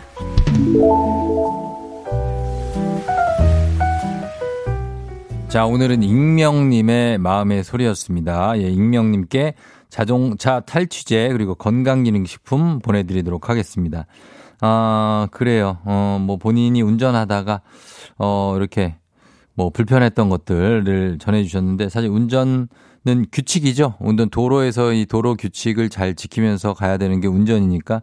[5.48, 8.58] 자, 오늘은 익명님의 마음의 소리였습니다.
[8.58, 9.54] 예, 익명님께
[9.88, 14.06] 자동차 탈취제 그리고 건강기능식품 보내드리도록 하겠습니다.
[14.60, 15.78] 아, 그래요.
[15.84, 17.60] 어, 뭐 본인이 운전하다가,
[18.18, 18.96] 어, 이렇게
[19.54, 22.68] 뭐 불편했던 것들을 전해주셨는데 사실 운전은
[23.30, 23.94] 규칙이죠.
[24.00, 28.02] 운전 도로에서 이 도로 규칙을 잘 지키면서 가야 되는 게 운전이니까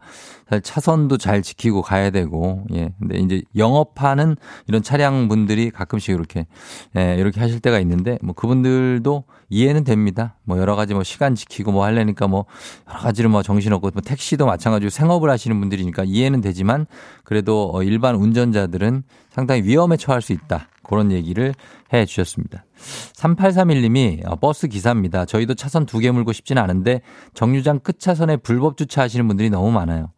[0.49, 2.93] 사실 차선도 잘 지키고 가야 되고 예.
[2.99, 4.37] 근데 이제 영업하는
[4.67, 6.47] 이런 차량 분들이 가끔씩 이렇게
[6.95, 10.37] 예, 이렇게 하실 때가 있는데 뭐 그분들도 이해는 됩니다.
[10.43, 12.45] 뭐 여러 가지 뭐 시간 지키고 뭐 하려니까 뭐
[12.89, 16.85] 여러 가지로 뭐 정신없고 뭐 택시도 마찬가지로 생업을 하시는 분들이니까 이해는 되지만
[17.25, 20.67] 그래도 어, 일반 운전자들은 상당히 위험에 처할 수 있다.
[20.91, 21.55] 그런 얘기를
[21.93, 22.65] 해 주셨습니다.
[23.15, 25.25] 3831님이 어, 버스 기사입니다.
[25.25, 27.01] 저희도 차선 두 개 물고 싶지는 않은데
[27.33, 30.11] 정류장 끝 차선에 불법 주차하시는 분들이 너무 많아요.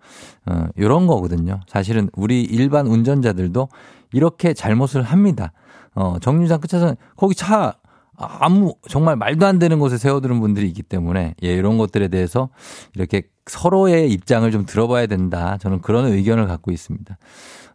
[0.45, 1.59] 어, 요런 거거든요.
[1.67, 3.69] 사실은 우리 일반 운전자들도
[4.11, 5.51] 이렇게 잘못을 합니다.
[5.95, 7.75] 어, 정류장 끝 차선 거기 차
[8.15, 12.49] 아무 정말 말도 안 되는 곳에 세워두는 분들이 있기 때문에 예, 이런 것들에 대해서
[12.95, 15.57] 이렇게 서로의 입장을 좀 들어봐야 된다.
[15.59, 17.17] 저는 그런 의견을 갖고 있습니다.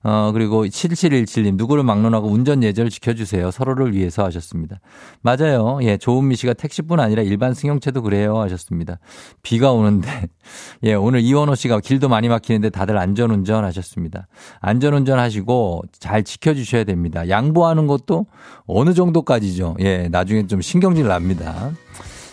[0.03, 3.51] 어, 그리고 7717님, 누구를 막론하고 운전 예절을 지켜주세요.
[3.51, 4.81] 서로를 위해서 하셨습니다.
[5.23, 5.79] 맞아요.
[5.83, 8.39] 예, 조은미 씨가 택시뿐 아니라 일반 승용차도 그래요.
[8.41, 8.99] 하셨습니다.
[9.43, 10.09] 비가 오는데,
[10.85, 14.29] 예, 오늘 이원호 씨가 길도 많이 막히는데 다들 안전운전 하셨습니다.
[14.61, 17.29] 안전운전 하시고 잘 지켜주셔야 됩니다.
[17.29, 18.27] 양보하는 것도
[18.67, 19.77] 어느 정도까지죠.
[19.81, 21.73] 예, 나중에 좀 신경질 납니다.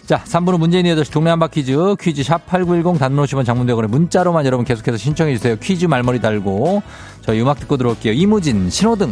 [0.05, 4.63] 자, 3부는 문재인이 8시 동네 한바 퀴즈, 퀴즈 샵 8910 단문 50원 장문대원에 문자로만 여러분
[4.63, 5.55] 계속해서 신청해주세요.
[5.55, 6.83] 퀴즈 말머리 달고
[7.21, 8.13] 저희 음악 듣고 들어올게요.
[8.13, 9.11] 이무진, 신호등.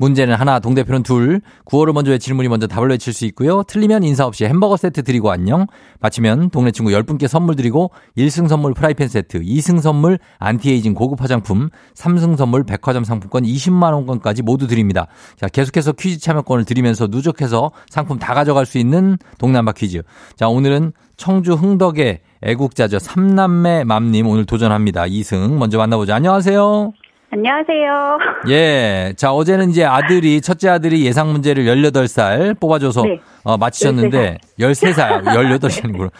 [0.00, 1.42] 문제는 하나, 동대표는 둘.
[1.64, 3.62] 구호를 먼저 외치는 분이 먼저 답을 외칠 수 있고요.
[3.64, 5.66] 틀리면 인사 없이 햄버거 세트 드리고 안녕.
[6.00, 11.68] 마치면 동네 친구 10분께 선물 드리고 1승 선물 프라이팬 세트, 2승 선물 안티에이징 고급 화장품,
[11.94, 15.06] 3승 선물 백화점 상품권 20만 원권까지 모두 드립니다.
[15.36, 20.00] 자, 계속해서 퀴즈 참여권을 드리면서 누적해서 상품 다 가져갈 수 있는 동남아 퀴즈.
[20.34, 22.98] 자, 오늘은 청주 흥덕의 애국자죠.
[22.98, 25.02] 삼남매 맘님 오늘 도전합니다.
[25.02, 26.14] 2승 먼저 만나보죠.
[26.14, 26.92] 안녕하세요.
[27.32, 28.18] 안녕하세요.
[28.50, 29.12] 예.
[29.16, 33.20] 자, 어제는 이제 아들이, 첫째 아들이 예상 문제를 18살 뽑아줘서 네.
[33.44, 36.06] 어, 맞히셨는데, 13살, 18살이구나.
[36.06, 36.10] 어,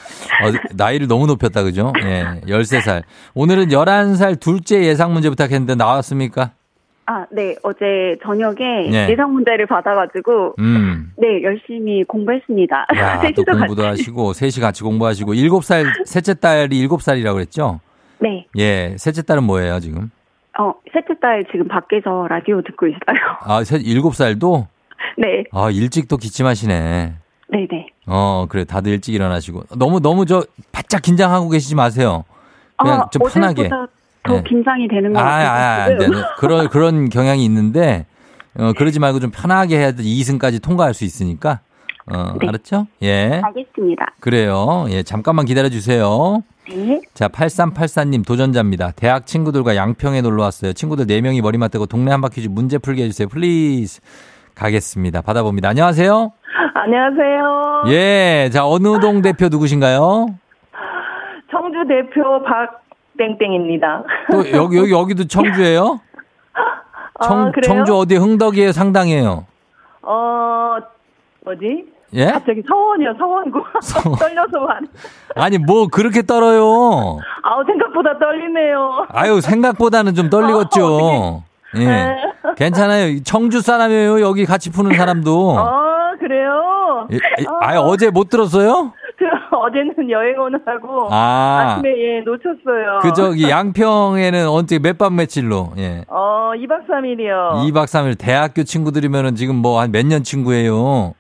[0.77, 1.93] 나이를 너무 높였다, 그죠?
[2.05, 2.41] 예.
[2.47, 3.03] 13살.
[3.35, 6.53] 오늘은 11살 둘째 예상 문제 부탁했는데 나왔습니까?
[7.07, 7.57] 아, 네.
[7.65, 9.09] 어제 저녁에 네.
[9.11, 11.11] 예상 문제를 받아가지고, 음.
[11.19, 12.87] 네, 열심히 공부했습니다.
[12.97, 14.03] 야, 또 공부도 같이.
[14.03, 17.81] 하시고, 셋이 같이 공부하시고, 7살, 셋째 딸이 7살이라고 그랬죠?
[18.21, 18.47] 네.
[18.59, 18.95] 예.
[18.97, 20.13] 셋째 딸은 뭐예요, 지금?
[20.59, 22.99] 어, 셋째 딸 지금 밖에서 라디오 듣고 있어요.
[23.45, 24.67] 아, 셋, 7살도?
[25.19, 25.45] 네.
[25.53, 27.15] 아, 일찍 또 기침하시네.
[27.49, 27.87] 네네.
[28.07, 28.65] 어, 그래.
[28.65, 29.65] 다들 일찍 일어나시고.
[29.77, 32.25] 너무, 너무 저, 바짝 긴장하고 계시지 마세요.
[32.77, 33.69] 그냥 아, 좀 편하게.
[34.23, 34.43] 더 네.
[34.47, 35.49] 긴장이 되는 것 아, 같아요.
[35.49, 36.07] 아, 안 돼.
[36.39, 38.07] 그런, 그런 경향이 있는데,
[38.59, 40.03] 어, 그러지 말고 좀 편하게 해야 돼.
[40.03, 41.61] 2승까지 통과할 수 있으니까.
[42.13, 42.49] 어, 네.
[42.49, 42.87] 알았죠?
[43.03, 43.41] 예.
[43.43, 44.15] 알겠습니다.
[44.21, 44.87] 그래요.
[44.91, 46.43] 예, 잠깐만 기다려 주세요.
[46.69, 47.01] 네.
[47.15, 48.93] 자, 8384님 도전자입니다.
[48.93, 50.73] 대학 친구들과 양평에 놀러 왔어요.
[50.73, 53.29] 친구들 4명이 머리 맞대고 동네 한바 퀴즈 문제 풀게 해주세요.
[53.29, 54.01] Please.
[54.55, 55.23] 가겠습니다.
[55.23, 55.69] 받아봅니다.
[55.71, 56.33] 안녕하세요.
[56.75, 57.85] 안녕하세요.
[57.89, 58.51] 예.
[58.53, 60.27] 자, 어느 동 대표 누구신가요?
[61.51, 62.43] 청주 대표
[63.17, 64.05] 박땡땡입니다.
[64.31, 66.01] 또 여기 여기 여기도 청주예요?
[67.23, 67.53] 청, 아?
[67.63, 69.47] 청주 어디 흥덕이에요, 상당이에요.
[70.03, 70.77] 어,
[71.45, 71.85] 뭐지?
[72.15, 72.27] 예?
[72.27, 73.61] 갑자기 서원이요, 서원고.
[74.19, 74.89] 떨려서 안.
[75.37, 77.19] 아니, 뭐 그렇게 떨어요.
[77.43, 79.07] 아우, 생각보다 떨리네요.
[79.11, 81.43] 아유, 생각보다는 좀 떨리겠죠.
[81.77, 81.85] 예.
[81.85, 82.17] 네.
[82.57, 83.23] 괜찮아요.
[83.23, 84.21] 청주 사람이에요.
[84.23, 85.51] 여기 같이 푸는 사람도.
[85.51, 85.71] 어,
[86.19, 87.07] 그래요?
[87.13, 88.93] 예, 예, 아유, 어제 못 들었어요?
[89.17, 89.25] 그,
[89.57, 91.09] 어제는 여행 오느라고.
[91.13, 91.75] 아.
[91.77, 92.99] 아침에 예, 놓쳤어요.
[93.03, 95.73] 그 저기 양평에는 언제 몇 밤 며칠로?
[95.79, 96.05] 예.
[96.09, 97.71] 어, 2박 3일이요.
[97.71, 101.15] 2박 3일 대학교 친구들이면은 지금 뭐 한 몇 년 친구예요.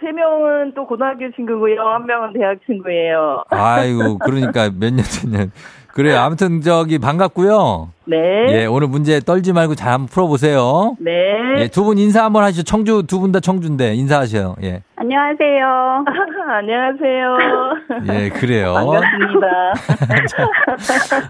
[0.00, 1.80] 어, 세 명은 또 고등학교 친구고요.
[1.82, 3.44] 한 명은 대학 친구예요.
[3.50, 5.52] 아이고, 그러니까 몇 년 전년.
[5.92, 7.90] 그래, 요 아무튼 저기 반갑고요.
[8.06, 8.16] 네.
[8.50, 10.96] 예, 오늘 문제 떨지 말고 잘 한번 풀어보세요.
[11.00, 11.10] 네.
[11.58, 12.62] 예, 두 분 인사 한번 하시죠.
[12.62, 14.54] 청주 두 분 다 청주인데 인사하셔요.
[14.62, 14.82] 예.
[14.96, 16.04] 안녕하세요.
[16.48, 17.36] 안녕하세요.
[18.14, 18.72] 예, 그래요.
[18.74, 19.46] 반갑습니다.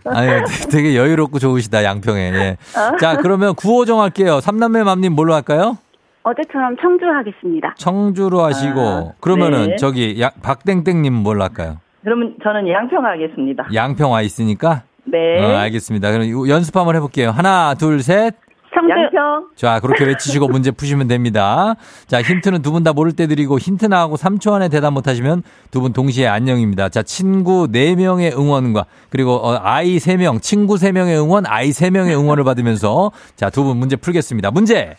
[0.15, 2.21] 아유, 되게 여유롭고 좋으시다, 양평에.
[2.35, 2.57] 예.
[3.01, 4.41] 자, 그러면 구호 정 할게요.
[4.41, 5.79] 삼남매 맘님 뭘로 할까요?
[6.23, 7.75] 어제처럼 청주 하겠습니다.
[7.79, 9.77] 청주로 하시고, 아, 그러면은 네.
[9.77, 11.79] 저기 야, 박땡땡님 뭘로 할까요?
[12.03, 13.67] 그러면 저는 양평 하겠습니다.
[13.73, 14.83] 양평 와 있으니까.
[15.05, 15.43] 네.
[15.43, 16.13] 어, 알겠습니다.
[16.13, 17.31] 그럼 연습 한번 해볼게요.
[17.31, 18.35] 하나, 둘, 셋.
[18.73, 18.91] 청주.
[18.91, 19.49] 양평.
[19.57, 21.75] 자, 그렇게 외치시고 문제 푸시면 됩니다.
[22.07, 25.81] 자, 힌트는 두 분 다 모를 때 드리고 힌트 나하고 3초 안에 대답 못하시면 두
[25.81, 26.89] 분 동시에 안녕입니다.
[26.91, 33.11] 자, 친구 4명의 응원과 그리고 어, 아이 3명, 친구 3명의 응원, 아이 3명의 응원을 받으면서
[33.37, 34.51] 자, 두 분 문제 풀겠습니다.
[34.53, 34.95] 문제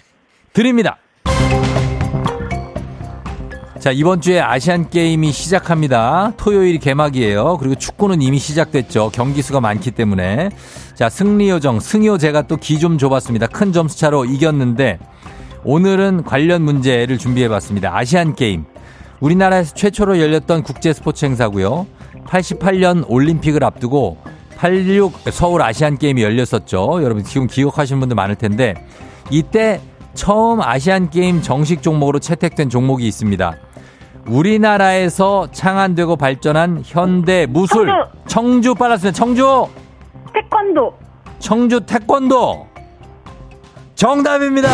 [0.53, 0.97] 드립니다.
[3.81, 6.33] 자, 이번 주에 아시안 게임이 시작합니다.
[6.37, 7.57] 토요일이 개막이에요.
[7.57, 9.09] 그리고 축구는 이미 시작됐죠.
[9.11, 10.49] 경기 수가 많기 때문에.
[10.93, 13.47] 자, 승리 요정, 승효 제가 또 기 좀 줘봤습니다.
[13.47, 14.99] 큰 점수 차로 이겼는데,
[15.63, 17.95] 오늘은 관련 문제를 준비해 봤습니다.
[17.97, 18.65] 아시안 게임.
[19.19, 21.87] 우리나라에서 최초로 열렸던 국제 스포츠 행사고요.
[22.27, 24.17] 88년 올림픽을 앞두고
[24.57, 26.99] 86 서울 아시안 게임이 열렸었죠.
[27.01, 28.75] 여러분 지금 기억하시는 분들 많을 텐데,
[29.31, 29.81] 이때
[30.13, 33.55] 처음 아시안 게임 정식 종목으로 채택된 종목이 있습니다.
[34.27, 38.03] 우리나라에서 창안되고 발전한 현대 무술 청주.
[38.27, 39.15] 청주 빨랐습니다.
[39.17, 39.67] 청주
[40.33, 40.93] 태권도.
[41.39, 42.67] 청주 태권도
[43.95, 44.69] 정답입니다.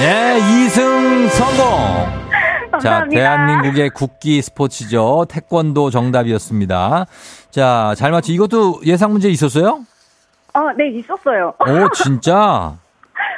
[0.00, 2.22] 네, 2승 성공.
[2.80, 3.20] 자, 감사합니다.
[3.20, 5.26] 대한민국의 국기 스포츠죠.
[5.28, 7.06] 태권도 정답이었습니다.
[7.50, 9.80] 자, 잘 맞히 이것도 예상 문제 있었어요?
[10.54, 11.52] 어, 네, 있었어요.
[11.60, 12.74] 오, 진짜?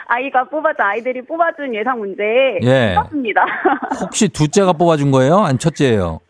[0.06, 2.22] 아이가 뽑아준, 아이들이 뽑아준 예상 문제.
[2.62, 2.92] 예.
[2.92, 3.44] 있었습니다.
[4.00, 5.38] 혹시 둘째가 뽑아준 거예요?
[5.38, 6.20] 아니, 첫째예요?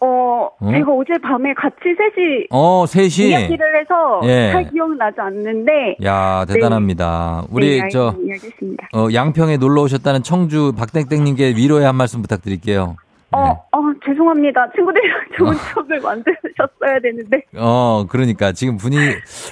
[0.00, 0.70] 어, 어?
[0.70, 3.30] 제가 어제 밤에 같이 셋이 어, 셋이.
[3.30, 4.52] 이야기를 해서 예.
[4.52, 5.96] 잘 기억나지 않는데.
[6.04, 7.42] 야, 대단합니다.
[7.50, 8.88] 우리 네, 저 알겠- 알겠습니다.
[8.94, 12.96] 어, 양평에 놀러 오셨다는 청주 박땡땡님께 위로의 한 말씀 부탁드릴게요.
[13.30, 13.50] 어, 네.
[13.50, 14.70] 어, 죄송합니다.
[14.74, 17.42] 친구들이랑 좋은 추억을 만드셨어야 되는데.
[17.56, 19.02] 어, 그러니까 지금 분위기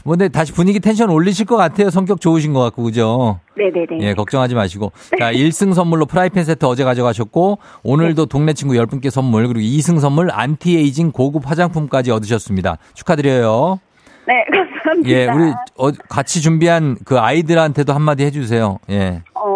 [0.04, 1.90] 뭐 근데 다시 분위기 텐션 올리실 것 같아요.
[1.90, 3.40] 성격 좋으신 것 같고 그죠?
[3.56, 3.98] 네네네.
[4.00, 4.92] 예, 걱정하지 마시고.
[5.18, 10.30] 자, 1승 선물로 프라이팬 세트 어제 가져가셨고 오늘도 동네 친구 10분께 선물 그리고 2승 선물
[10.32, 12.78] 안티에이징 고급 화장품까지 얻으셨습니다.
[12.94, 13.80] 축하드려요.
[14.26, 15.08] 네, 감사합니다.
[15.08, 18.78] 예, 우리 어, 같이 준비한 그 아이들한테도 한마디 해 주세요.
[18.90, 19.22] 예.
[19.34, 19.55] 어,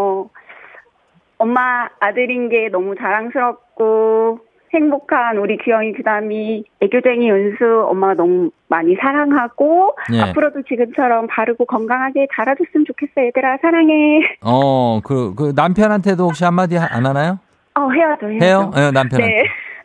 [1.45, 4.41] 엄마 아들인 게 너무 자랑스럽고
[4.75, 10.21] 행복한 우리 귀여이 그다음이 애교쟁이 은수 엄마가 너무 많이 사랑하고 예.
[10.21, 14.21] 앞으로도 지금처럼 바르고 건강하게 자라줬으면 좋겠어 얘들아 사랑해.
[14.43, 17.39] 어, 그, 그 남편한테도 혹시 한마디 하- 안 하나요?
[17.75, 18.45] 어 해야죠 해야죠.
[18.45, 18.71] 해요?
[18.77, 19.43] 예, 남편한테.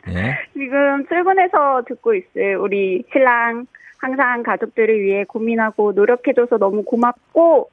[0.08, 0.12] 네.
[0.12, 0.38] 예.
[0.52, 3.64] 지금 출근해서 듣고 있을 우리 신랑
[3.98, 7.70] 항상 가족들을 위해 고민하고 노력해줘서 너무 고맙고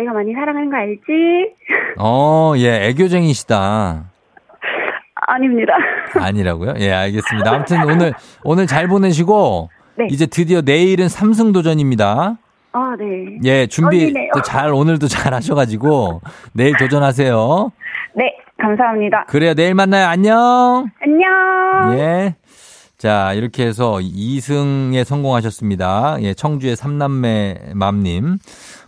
[0.00, 1.54] 내가 많이 사랑하는 거 알지?
[1.98, 4.04] 어, 예, 애교쟁이시다.
[5.14, 5.74] 아닙니다.
[6.14, 6.74] 아니라고요?
[6.78, 7.50] 예, 알겠습니다.
[7.52, 10.06] 아무튼 오늘, 오늘 잘 보내시고, 네.
[10.10, 12.38] 이제 드디어 내일은 삼승 도전입니다.
[12.72, 13.38] 아 네.
[13.44, 14.12] 예, 준비.
[14.32, 16.22] 또 잘, 오늘도 잘 하셔가지고,
[16.52, 17.70] 내일 도전하세요.
[18.14, 19.24] 네 감사합니다.
[19.28, 20.06] 그래요, 내일 만나요.
[20.06, 20.88] 안녕!
[21.00, 21.98] 안녕.
[21.98, 22.34] 예.
[22.96, 26.18] 자, 이렇게 해서 2승에 성공하셨습니다.
[26.20, 28.36] 예, 청주의 삼남매 맘님.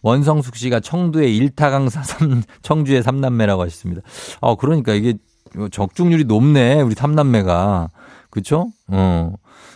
[0.03, 4.03] 원성숙 씨가 청두의 일타강사 삼, 청주의 삼남매라고 하셨습니다.
[4.41, 5.15] 어, 그러니까 이게
[5.71, 7.91] 적중률이 높네, 우리 삼남매가.
[8.31, 8.69] 그쵸?
[8.89, 9.33] 어.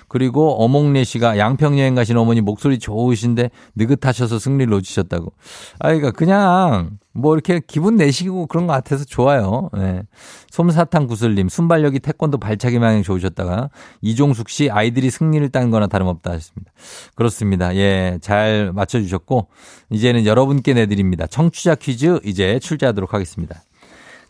[0.09, 5.33] 그리고 어몽래 씨가 양평 여행 가신 어머니 목소리 좋으신데 느긋하셔서 승리를 놓치셨다고.
[5.81, 9.71] 아, 그러니까 그냥 뭐 이렇게 기분 내시고 그런 것 같아서 좋아요.
[9.79, 10.03] 예.
[10.51, 13.71] 솜사탕 구슬님, 순발력이 태권도 발차기 마냥 좋으셨다가
[14.03, 16.73] 이종숙 씨 아이들이 승리를 딴 거나 다름없다 하셨습니다.
[17.15, 17.75] 그렇습니다.
[17.75, 19.49] 예, 잘 맞춰주셨고
[19.91, 21.27] 이제는 여러분께 내드립니다.
[21.27, 23.63] 청취자 퀴즈 이제 출제하도록 하겠습니다.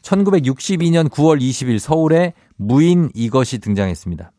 [0.02, 4.30] 1962년 9월 20일 서울에 무인 이것이 등장했습니다.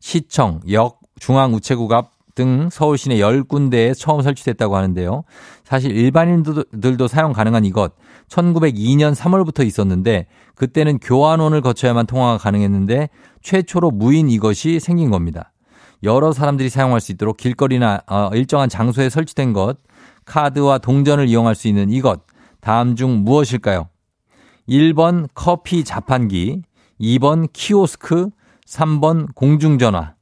[0.00, 5.24] 시청, 역, 중앙우체국 앞 등 서울 시내 10군데에 처음 설치됐다고 하는데요.
[5.64, 7.92] 사실 일반인들도 사용 가능한 이것
[8.28, 13.08] 1902년 3월부터 있었는데 그때는 교환원을 거쳐야만 통화가 가능했는데
[13.42, 15.52] 최초로 무인 이것이 생긴 겁니다.
[16.04, 19.78] 여러 사람들이 사용할 수 있도록 길거리나 어, 일정한 장소에 설치된 것,
[20.24, 22.20] 카드와 동전을 이용할 수 있는 이것,
[22.60, 23.88] 다음 중 무엇일까요?
[24.68, 26.62] 1번 커피 자판기,
[27.00, 28.30] 2번 키오스크,
[28.64, 30.17] 3번 공중전화.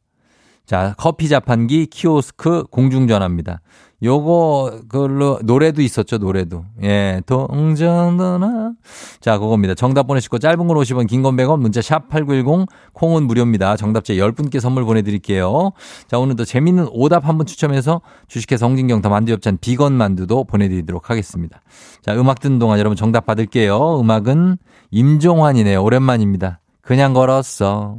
[0.66, 3.60] 자, 커피 자판기, 키오스크, 공중전화입니다.
[4.02, 6.64] 요거, 그걸로, 노래도 있었죠, 노래도.
[6.82, 8.72] 예, 동전전화.
[9.20, 9.74] 자, 그겁니다.
[9.74, 13.76] 정답 보내시고, 짧은 건 50원, 긴 건 100원, 문자 샵 8910, 콩은 무료입니다.
[13.76, 15.70] 정답자 10분께 선물 보내드릴게요.
[16.08, 21.62] 자, 오늘도 재밌는 오답 한분 추첨해서 주식회사 성진경 더 만두엽찬 비건 만두도 보내드리도록 하겠습니다.
[22.02, 24.00] 자, 음악 듣는 동안 여러분 정답 받을게요.
[24.00, 24.58] 음악은
[24.90, 25.82] 임종환이네요.
[25.82, 26.60] 오랜만입니다.
[26.82, 27.98] 그냥 걸었어.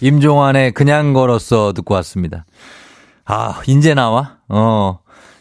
[0.00, 2.44] 임종환의 그냥 걸었어 듣고 왔습니다.
[3.24, 4.38] 아, 인제 나와?
[4.48, 4.98] 어.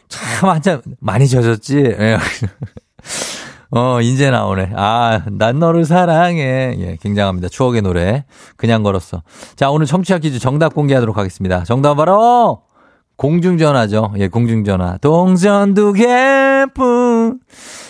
[0.07, 1.77] 참, 한참 많이 젖었지?
[1.77, 2.17] 예.
[3.71, 4.71] 어, 인제 나오네.
[4.75, 6.75] 아, 난 너를 사랑해.
[6.79, 7.49] 예, 굉장합니다.
[7.49, 8.25] 추억의 노래.
[8.57, 9.21] 그냥 걸었어.
[9.55, 11.63] 자, 오늘 청취자 퀴즈 정답 공개하도록 하겠습니다.
[11.63, 12.63] 정답 바로
[13.17, 14.13] 공중전화죠.
[14.17, 14.97] 예, 공중전화.
[14.97, 17.08] 동전 두 개뿐.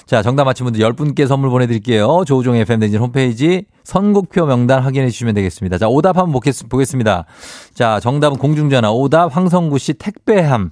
[0.10, 2.24] 자, 정답 맞힌 분들 10분께 선물 보내드릴게요.
[2.26, 5.78] 조우종의 FM대진 홈페이지 선곡표 명단 확인해 주시면 되겠습니다.
[5.78, 7.26] 자, 오답 한번 보겠습니다.
[7.76, 8.92] 자, 정답은 공중전화.
[8.92, 10.72] 오답 황성구 씨 택배함.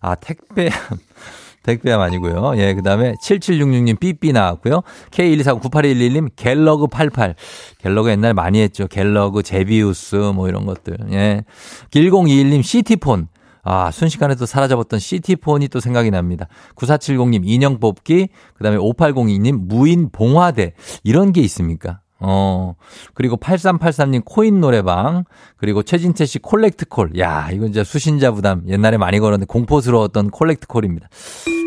[0.00, 0.72] 아, 택배함.
[1.64, 2.54] 택배함 아니고요.
[2.56, 4.80] 예, 그 다음에 7766님 삐삐 나왔고요.
[5.10, 7.34] K1249811님 갤러그 88.
[7.76, 8.86] 갤러그 옛날 많이 했죠.
[8.86, 10.96] 갤러그, 제비우스 뭐 이런 것들.
[11.12, 11.44] 예.
[11.90, 13.28] 1021님 시티폰.
[13.70, 16.48] 아, 순식간에 또 사라져버렸던 시티폰이 또 생각이 납니다.
[16.74, 20.72] 9470님 인형 뽑기, 그 다음에 5802님 무인 봉화대.
[21.04, 22.00] 이런 게 있습니까?
[22.18, 22.76] 어,
[23.12, 25.24] 그리고 8383님 코인 노래방,
[25.58, 27.18] 그리고 최진태 씨 콜렉트 콜.
[27.18, 28.62] 야, 이건 진짜 수신자 부담.
[28.68, 31.10] 옛날에 많이 걸었는데 공포스러웠던 콜렉트 콜입니다.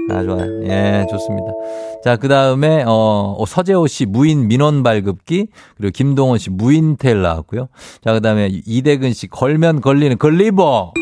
[0.10, 0.64] 아, 좋아요.
[0.64, 1.48] 예, 좋습니다.
[2.04, 7.22] 자, 그 다음에, 어, 어, 서재호 씨 무인 민원 발급기, 그리고 김동원 씨 무인 텔
[7.22, 7.68] 나왔고요.
[8.04, 10.94] 자, 그 다음에 이대근 씨 걸면 걸리는 걸리버!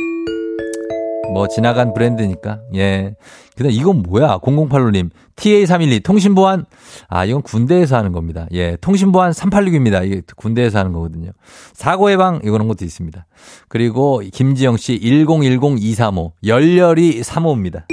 [1.33, 2.59] 뭐 지나간 브랜드니까.
[2.75, 3.15] 예.
[3.55, 4.39] 그다음 이건 뭐야?
[4.39, 5.09] 0085님.
[5.35, 6.65] TA312 통신 보안
[7.07, 8.47] 아, 이건 군대에서 하는 겁니다.
[8.51, 8.77] 예.
[8.81, 10.05] 통신 보안 386입니다.
[10.05, 11.31] 이게 군대에서 하는 거거든요.
[11.73, 13.25] 사고 예방 이런 것도 있습니다.
[13.67, 17.83] 그리고 김지영 씨 1010235 열렬히 3호입니다.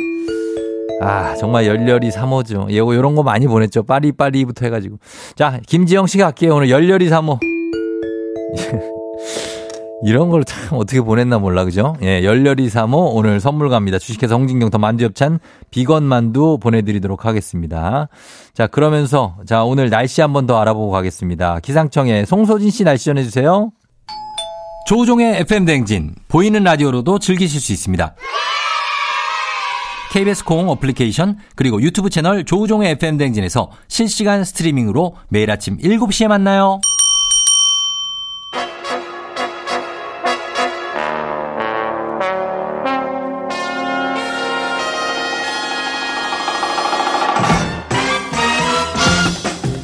[1.00, 2.70] 아, 정말 열렬히 3호죠.
[2.70, 3.82] 예, 요런 거 많이 보냈죠.
[3.82, 4.98] 빠리빠리부터 해가지고.
[5.34, 6.56] 자, 김지영 씨가 할게요.
[6.56, 7.38] 오늘 열렬히 3호.
[10.04, 11.96] 이런 걸 참 어떻게 보냈나 몰라, 그죠?
[12.02, 13.98] 예, 열렬히 사모 오늘 선물 갑니다.
[13.98, 15.38] 주식회사 홍진경 더 만두엽찬
[15.70, 18.08] 비건 만두 보내드리도록 하겠습니다.
[18.52, 21.60] 자, 그러면서 자, 오늘 날씨 한번 더 알아보고 가겠습니다.
[21.60, 23.72] 기상청에 송소진 씨 날씨 전해주세요.
[24.86, 28.14] 조종의 FM대행진, 보이는 라디오로도 즐기실 수 있습니다.
[30.12, 36.80] KBS 콩 어플리케이션 그리고 유튜브 채널 조우종의 FM대행진에서 실시간 스트리밍으로 매일 아침 7시에 만나요.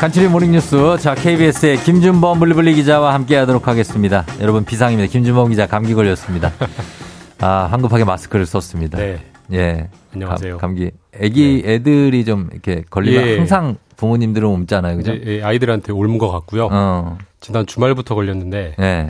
[0.03, 0.99] 간추리 모닝뉴스.
[0.99, 4.27] 자, KBS의 김준범 블리블리 기자와 함께 하도록 하겠습니다.
[4.41, 5.09] 여러분, 비상입니다.
[5.09, 6.51] 김준범 기자 감기 걸렸습니다.
[7.39, 8.99] 아, 황급하게 마스크를 썼습니다.
[8.99, 9.25] 네.
[9.53, 9.89] 예.
[10.13, 10.59] 안녕하세요.
[10.59, 11.75] 감, 기 애기, 네.
[11.75, 13.37] 애들이 좀 이렇게 걸리면 예.
[13.39, 14.97] 항상 부모님들은 옮잖아요.
[14.97, 15.13] 그죠?
[15.13, 16.69] 이제 예, 아이들한테 옮은 것 같고요.
[16.73, 17.17] 어.
[17.41, 19.09] 지난 주말부터 걸렸는데 예.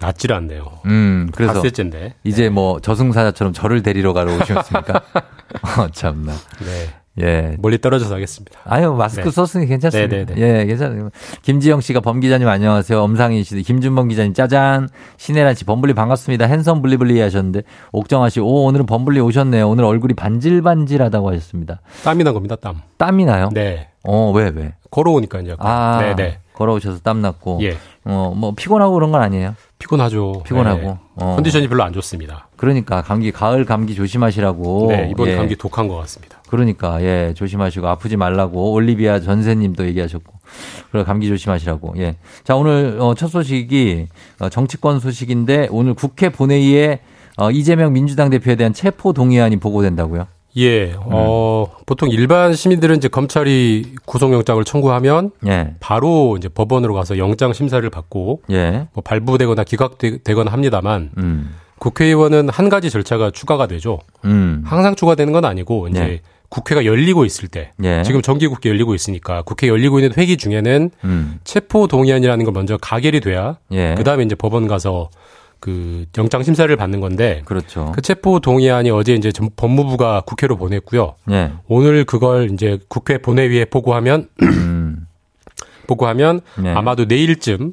[0.00, 0.80] 낫질 않네요.
[0.86, 2.14] 음, 그래서 닷새째인데.
[2.24, 5.02] 이제 뭐 저승사자처럼 저를 데리러 가러 오셨습니까?
[5.78, 6.32] 어, 참나.
[6.32, 7.05] 네.
[7.20, 7.56] 예.
[7.58, 8.60] 멀리 떨어져서 하겠습니다.
[8.64, 9.30] 아유, 마스크 네.
[9.30, 10.16] 썼으니 괜찮습니다.
[10.16, 10.60] 네, 네, 네.
[10.60, 11.10] 예, 괜찮아요.
[11.42, 13.00] 김지영 씨가 범 기자님 안녕하세요.
[13.00, 14.88] 엄상희 씨, 김준범 기자님 짜잔.
[15.16, 16.46] 신혜란 씨, 범블리 반갑습니다.
[16.46, 17.62] 핸섬 블리블리 하셨는데,
[17.92, 19.68] 옥정아 씨, 오, 오늘은 범블리 오셨네요.
[19.68, 21.80] 오늘 얼굴이 반질반질하다고 하셨습니다.
[22.04, 22.82] 땀이 난 겁니다, 땀.
[22.98, 23.48] 땀이 나요?
[23.52, 23.88] 네.
[24.02, 24.74] 어, 왜, 왜?
[24.90, 25.48] 걸어오니까요.
[25.50, 25.66] 약간.
[25.66, 26.38] 아, 네, 네.
[26.52, 27.58] 걸어오셔서 땀 났고.
[27.62, 27.76] 예.
[28.04, 29.54] 어, 뭐, 피곤하고 그런 건 아니에요?
[29.78, 30.42] 피곤하죠.
[30.44, 30.80] 피곤하고.
[30.80, 30.96] 네.
[31.16, 31.34] 어.
[31.34, 32.48] 컨디션이 별로 안 좋습니다.
[32.56, 34.86] 그러니까, 감기, 가을 감기 조심하시라고.
[34.90, 35.36] 네, 이번 예.
[35.36, 36.35] 감기 독한 것 같습니다.
[36.48, 40.32] 그러니까 예 조심하시고 아프지 말라고 올리비아 전세님도 얘기하셨고
[40.90, 44.06] 그래 감기 조심하시라고 예자 오늘 어, 첫 소식이
[44.40, 47.00] 어, 정치권 소식인데 오늘 국회 본회의에
[47.36, 50.26] 어, 이재명 민주당 대표에 대한 체포 동의안이 보고된다고요?
[50.58, 57.52] 예, 어, 보통 일반 시민들은 이제 검찰이 구속영장을 청구하면 예 바로 이제 법원으로 가서 영장
[57.52, 58.86] 심사를 받고 예.
[58.94, 61.54] 뭐 발부되거나 기각되거나 합니다만 음.
[61.78, 63.98] 국회의원은 한 가지 절차가 추가가 되죠.
[64.24, 64.62] 음.
[64.64, 66.20] 항상 추가되는 건 아니고 이제 네.
[66.48, 68.02] 국회가 열리고 있을 때 예.
[68.02, 71.38] 지금 정기국회 열리고 있으니까 국회 열리고 있는 회기 중에는 음.
[71.44, 73.94] 체포 동의안이라는 걸 먼저 가결이 돼야 예.
[73.96, 75.10] 그다음에 이제 법원 가서
[75.58, 77.90] 그 영장 심사를 받는 건데 그렇죠.
[77.94, 81.14] 그 체포 동의안이 어제 이제 전- 법무부가 국회로 보냈고요.
[81.30, 81.52] 예.
[81.66, 85.06] 오늘 그걸 이제 국회 본회의에 보고하면 음.
[85.86, 86.70] 보고하면 네.
[86.72, 87.72] 아마도 내일쯤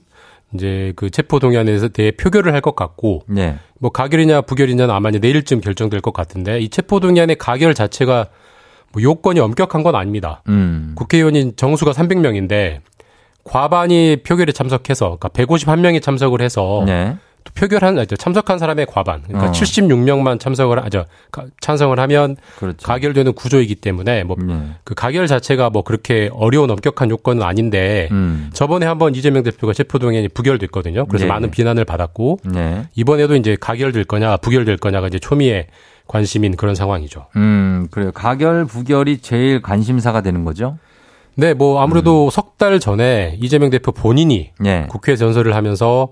[0.54, 3.56] 이제 그 체포 동의안에 대해 표결을 할 것 같고 예.
[3.80, 8.28] 뭐 가결이냐 부결이냐는 아마 이제 내일쯤 결정될 것 같은데 이 체포 동의안의 가결 자체가
[8.94, 10.42] 뭐 요건이 엄격한 건 아닙니다.
[10.48, 10.94] 음.
[10.96, 12.80] 국회의원인 정수가 300명인데
[13.44, 17.18] 과반이 표결에 참석해서 그러니까 151명이 참석을 해서 네.
[17.44, 19.52] 또 표결한 참석한 사람의 과반 그러니까 어.
[19.52, 21.06] 76명만 참석을 아저
[21.60, 22.88] 찬성을 하면 그렇죠.
[22.88, 24.76] 가결되는 구조이기 때문에 뭐 예.
[24.86, 28.50] 그 가결 자체가 뭐 그렇게 어려운 엄격한 요건은 아닌데 음.
[28.54, 31.06] 저번에 한번 이재명 대표가 체포동의안이 부결됐거든요.
[31.08, 31.30] 그래서 네.
[31.30, 32.88] 많은 비난을 받았고 네.
[32.96, 35.68] 이번에도 이제 가결될 거냐 부결될 거냐가 이제 초미의
[36.08, 37.28] 관심인 그런 상황이죠.
[37.36, 38.12] 음, 그래요.
[38.12, 40.78] 가결, 부결이 제일 관심사가 되는 거죠?
[41.36, 41.82] 네, 뭐 음.
[41.82, 44.86] 아무래도 석달 전에 이재명 대표 본인이 예.
[44.90, 46.10] 국회 전설을 하면서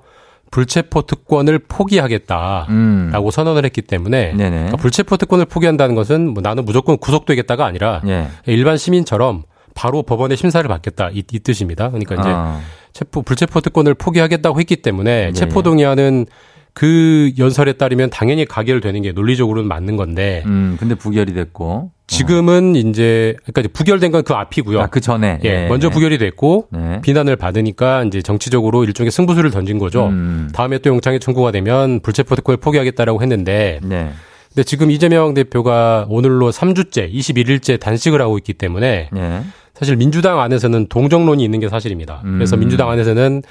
[0.50, 3.12] 불체포 특권을 포기하겠다라고 음.
[3.32, 4.34] 선언을 했기 때문에.
[4.34, 8.28] 그러니까 불체포 특권을 포기한다는 것은 뭐 나는 무조건 구속되겠다가 아니라 예.
[8.48, 11.90] 일반 시민처럼 바로 법원의 심사를 받겠다 이, 이 뜻입니다.
[11.90, 12.60] 그러니까 이제 아,
[12.92, 15.32] 체포 불체포 특권을 포기하겠다고 했기 때문에 네.
[15.32, 16.26] 체포 동의안은
[16.74, 21.92] 그 연설에 따르면 당연히 가결되는 게 논리적으로는 맞는 건데 음, 근데 부결이 됐고.
[22.08, 24.82] 지금은 이제 그러니까 이제 부결된 건 그 앞이고요.
[24.82, 25.40] 아, 그 전에.
[25.44, 27.00] 예, 먼저 부결이 됐고 네.
[27.02, 30.08] 비난을 받으니까 이제 정치적으로 일종의 승부수를 던진 거죠.
[30.08, 30.50] 음.
[30.54, 34.12] 다음에 또 영장이 청구가 되면 불체포 특권을 포기하겠다라고 했는데 네.
[34.50, 39.42] 근데 지금 이재명 대표가 오늘로 3주째 21일째 단식을 하고 있기 때문에 예.
[39.74, 42.22] 사실 민주당 안에서는 동정론이 있는 게 사실입니다.
[42.24, 42.60] 그래서 음.
[42.60, 43.42] 민주당 안에서는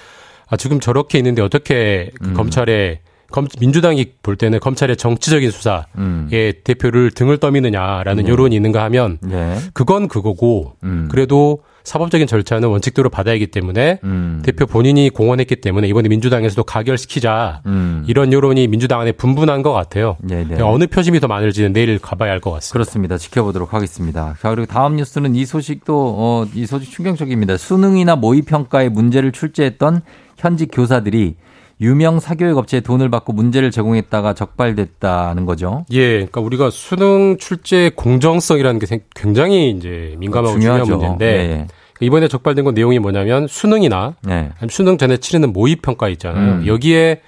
[0.49, 2.35] 아, 지금 저렇게 있는데 어떻게 그 음.
[2.35, 3.01] 검찰에
[3.31, 6.29] 검, 민주당이 볼 때는 검찰의 정치적인 수사에 음.
[6.65, 8.31] 대표를 등을 떠미느냐라는 네.
[8.31, 9.57] 여론이 있는가 하면 예.
[9.73, 11.09] 그건 그거고 음.
[11.11, 14.43] 그래도 사법적인 절차는 원칙대로 받아야 하기 때문에 음.
[14.45, 18.05] 대표 본인이 공언했기 때문에 이번에 민주당에서도 가결시키자 음.
[18.07, 20.17] 이런 여론이 민주당 안에 분분한 것 같아요.
[20.21, 20.61] 네, 네.
[20.61, 22.73] 어느 표심이 더 많을지는 내일 가봐야 할 것 같습니다.
[22.73, 23.19] 그렇습니다.
[23.19, 24.35] 지켜보도록 하겠습니다.
[24.41, 27.57] 자, 그리고 다음 뉴스는 이 소식도, 어, 이 소식 충격적입니다.
[27.57, 30.03] 수능이나 모의 평가에 문제를 출제했던
[30.37, 31.37] 현직 교사들이
[31.81, 35.85] 유명 사교육 업체에 돈을 받고 문제를 제공했다가 적발됐다는 거죠.
[35.93, 40.97] 예, 그러니까 우리가 수능 출제 공정성이라는 게 생- 굉장히 이제 민감하고 중요한 중요하죠.
[41.09, 41.67] 문제인데 네.
[42.01, 44.33] 이번에 적발된 건 내용이 뭐냐면 수능이나 네.
[44.35, 46.53] 아니면 수능 전에 치르는 모의 평가 있잖아요.
[46.61, 46.67] 음.
[46.67, 47.21] 여기에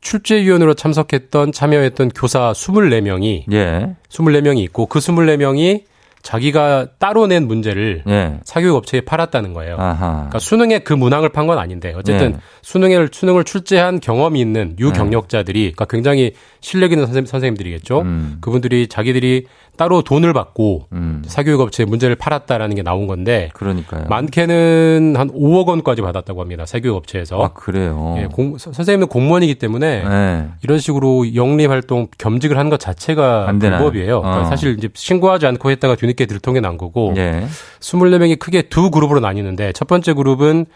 [0.00, 3.94] 출제위원으로 참석했던 참여했던 교사 24명이 예.
[4.08, 5.82] 24명이 있고 그 24명이
[6.22, 8.40] 자기가 따로 낸 문제를 예.
[8.44, 9.76] 사교육 업체에 팔았다는 거예요.
[9.78, 10.12] 아하.
[10.12, 12.38] 그러니까 수능에 그 문항을 판 건 아닌데 어쨌든 네.
[12.62, 18.00] 수능을 수능을 출제한 경험이 있는 유경력자들이 그러니까 굉장히 실력 있는 선생님, 선생님들이겠죠.
[18.02, 18.36] 음.
[18.40, 19.46] 그분들이 자기들이
[19.80, 21.22] 따로 돈을 받고 음.
[21.26, 24.04] 사교육 업체에 문제를 팔았다라는 게 나온 건데 그러니까요.
[24.10, 26.66] 많게는 한 5억 원까지 받았다고 합니다.
[26.66, 27.42] 사교육 업체에서.
[27.42, 28.14] 아, 그래요.
[28.18, 30.48] 예, 공- 서- 선생님은 공무원이기 때문에 네.
[30.62, 33.46] 이런 식으로 영리 활동 겸직을 하는 것 자체가?
[33.78, 34.20] 불법이에요.
[34.20, 34.50] 그러니까 어.
[34.50, 37.46] 사실 이제 신고하지 않고 했다가 뒤늦게 들통에 난 거고 예.
[37.80, 40.66] 24명이 크게 두 그룹으로 나뉘는데 첫 번째 그룹은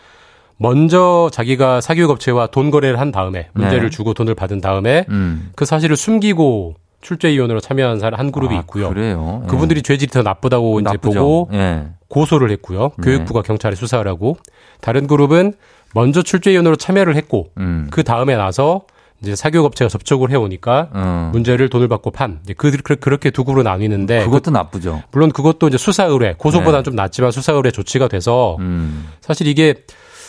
[0.56, 3.90] 먼저 자기가 사교육 업체와 돈 거래를 한 다음에 문제를 네.
[3.90, 5.50] 주고 돈을 받은 다음에 음.
[5.56, 8.88] 그 사실을 숨기고 출제위원으로 참여한 사람 한 그룹이 아, 있고요.
[8.88, 9.42] 그래요.
[9.44, 9.48] 예.
[9.48, 11.20] 그분들이 죄질이 더 나쁘다고 이제 나쁘죠.
[11.20, 11.84] 보고 예.
[12.08, 12.90] 고소를 했고요.
[12.98, 13.04] 네.
[13.04, 14.36] 교육부가 경찰에 수사를 하고
[14.80, 15.52] 다른 그룹은
[15.94, 17.86] 먼저 출제위원으로 참여를 했고 음.
[17.90, 18.82] 그 다음에 나서
[19.22, 21.30] 이제 사교육 업체가 접촉을 해오니까 어.
[21.32, 25.02] 문제를 돈을 받고 판 이제 그, 그- 그 렇게 두 그룹으로 나뉘는데 그것도 나쁘죠.
[25.12, 26.82] 물론 그것도 이제 수사 의뢰 고소보다는 네.
[26.82, 29.08] 좀 낫지만 수사 의뢰 조치가 돼서 음.
[29.20, 29.74] 사실 이게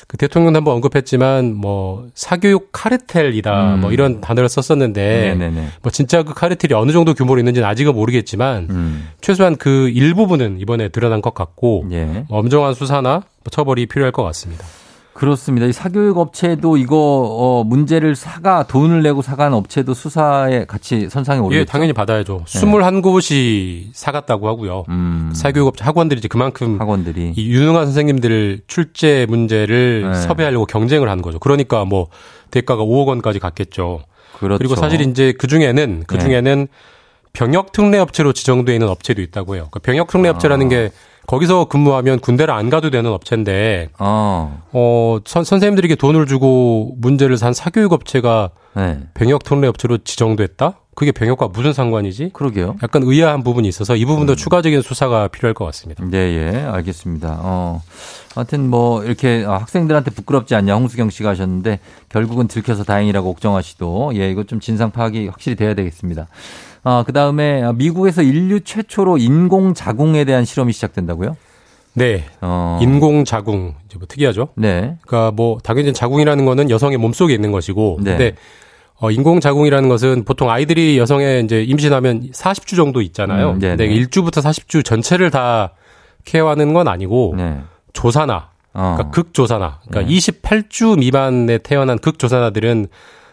[0.07, 3.81] 그 대통령도 한번 언급했지만 뭐 사교육 카르텔이다 음.
[3.81, 5.67] 뭐 이런 단어를 썼었는데 네네네.
[5.81, 9.07] 뭐 진짜 그 카르텔이 어느 정도 규모로 있는지는 아직은 모르겠지만 음.
[9.21, 12.25] 최소한 그 일부분은 이번에 드러난 것 같고 예.
[12.29, 14.65] 뭐 엄정한 수사나 뭐 처벌이 필요할 것 같습니다.
[15.16, 15.66] 그렇습니다.
[15.66, 21.61] 이 사교육 업체도 이거 어 문제를 사가 돈을 내고 사간 업체도 수사에 같이 선상에 오르겠죠.
[21.61, 22.43] 예, 당연히 받아야죠.
[22.45, 22.59] 네.
[22.59, 24.84] 21곳이 사갔다고 하고요.
[24.89, 25.32] 음.
[25.34, 30.13] 사교육 업체 학원들이 이제 그만큼 학원들이 이 유능한 선생님들 출제 문제를 네.
[30.16, 31.39] 섭외하려고 경쟁을 하는 거죠.
[31.39, 32.07] 그러니까 뭐
[32.51, 34.01] 대가가 5억 원까지 갔겠죠.
[34.38, 34.57] 그렇죠.
[34.57, 36.20] 그리고 사실 이제 그 중에는 그 네.
[36.26, 36.68] 중에는
[37.32, 39.70] 병역 특례 업체로 지정되어 있는 업체도 있다고 해요.
[39.72, 40.70] 그 병역 특례 업체라는 아.
[40.70, 40.91] 게
[41.28, 44.63] 거기서 근무하면 군대를 안 가도 되는 업체인데 어.
[44.71, 48.99] 어 선, 선생님들에게 돈을 주고 문제를 산 사교육 업체가 네.
[49.13, 50.80] 병역 특례 업체로 지정됐다?
[50.95, 52.32] 그게 병역과 무슨 상관이지?
[52.32, 52.78] 그러게요.
[52.82, 54.36] 약간 의아한 부분이 있어서 이 부분도 음.
[54.36, 56.03] 추가적인 수사가 필요할 것 같습니다.
[56.05, 57.38] 네, 예, 알겠습니다.
[57.41, 57.82] 어.
[58.34, 64.13] 하여튼 뭐 이렇게 아, 학생들한테 부끄럽지 않냐 홍수경 씨가 하셨는데 결국은 들켜서 다행이라고 옥정아 씨도
[64.15, 66.28] 예, 이거 좀 진상 파악이 확실히 돼야 되겠습니다.
[66.86, 71.36] 아, 그 다음에 미국에서 인류 최초로 인공 자궁에 대한 실험이 시작된다고요?
[71.93, 72.25] 네.
[72.41, 72.77] 어.
[72.79, 74.49] 인공 자궁 이제 뭐 특이하죠.
[74.55, 74.95] 네.
[75.01, 78.11] 그러니까 뭐 당연히 자궁이라는 거는 여성의 몸 속에 있는 것이고 네.
[78.11, 78.36] 근데
[78.99, 83.51] 어, 인공 자궁이라는 것은 보통 아이들이 여성의 이제 임신하면 40주 정도 있잖아요.
[83.51, 83.77] 음, 네네.
[83.77, 85.71] 근데 1주부터 40주 전체를 다
[86.23, 87.61] 케어하는 건 아니고 네.
[87.93, 88.95] 조산아, 어.
[88.95, 90.17] 그러니까 극조산아, 그러니까 네.
[90.17, 92.88] 28주 미만에 태어난 극조산아들은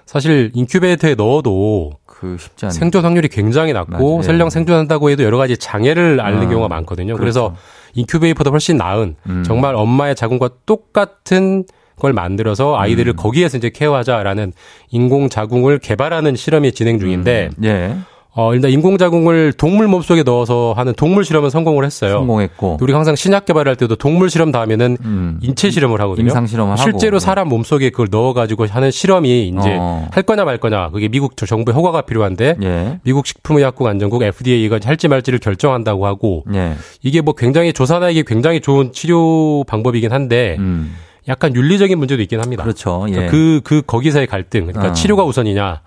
[0.07, 1.93] 사실 인큐베이터에 넣어도
[2.23, 2.73] 그 쉽지 않네.
[2.73, 4.19] 생존 확률이 굉장히 낮고 맞아요.
[4.19, 4.23] 예.
[4.23, 7.17] 설령 생존한다고 해도 여러 가지 장애를 앓는 아, 경우가 많거든요.
[7.17, 7.63] 그래서 그렇죠.
[7.95, 9.43] 인큐베이터보다 훨씬 나은 음.
[9.45, 11.65] 정말 엄마의 자궁과 똑같은
[11.99, 12.81] 걸 만들어서 음.
[12.81, 14.53] 아이들을 거기에서 이제 케어하자라는
[14.91, 17.97] 인공 자궁을 개발하는 실험이 진행 중인데 예.
[18.35, 22.13] 어 일단 인공 자궁을 동물 몸속에 넣어서 하는 동물 실험은 성공을 했어요.
[22.13, 22.79] 성공했고.
[22.81, 25.39] 우리가 항상 신약 개발할 때도 동물 실험 다음에는 음.
[25.43, 26.29] 인체 실험을 하거든요.
[26.29, 26.83] 임상 실험을 하고.
[26.83, 27.25] 실제로 네.
[27.25, 30.09] 사람 몸속에 그걸 넣어가지고 하는 실험이 이제 어.
[30.11, 33.01] 할 거냐 말 거냐 그게 미국 정부의 허가가 필요한데 예.
[33.03, 36.73] 미국 식품의약국 안전국 FDA가 할지 말지를 결정한다고 하고 예.
[37.03, 40.95] 이게 뭐 굉장히 조산아에게 굉장히 좋은 치료 방법이긴 한데 음.
[41.29, 42.65] 약간 윤리적인 문제도 있긴 합니다.
[42.65, 43.07] 그렇죠.
[43.09, 43.13] 예.
[43.13, 44.67] 그러니까 그, 그, 거기서의 갈등.
[44.67, 44.93] 그러니까 어.
[44.93, 45.83] 치료가 우선이냐,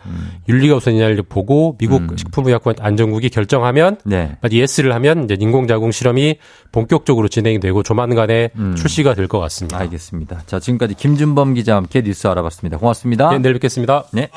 [0.48, 2.18] 윤리가 우선이냐를 보고 미국 음.
[2.18, 4.38] 식품의약국 안전국이 결정하면 네.
[4.50, 6.38] 예스를 하면 이제 인공자궁 실험이
[6.72, 8.76] 본격적으로 진행이 되고 조만간에 음.
[8.76, 9.80] 출시가 될 것 같습니다.
[9.80, 10.44] 알겠습니다.
[10.46, 12.78] 자, 지금까지 김준범 기자와 함께 뉴스 알아봤습니다.
[12.78, 13.32] 고맙습니다.
[13.32, 14.04] 네, 내일 뵙겠습니다.
[14.14, 14.30] 네.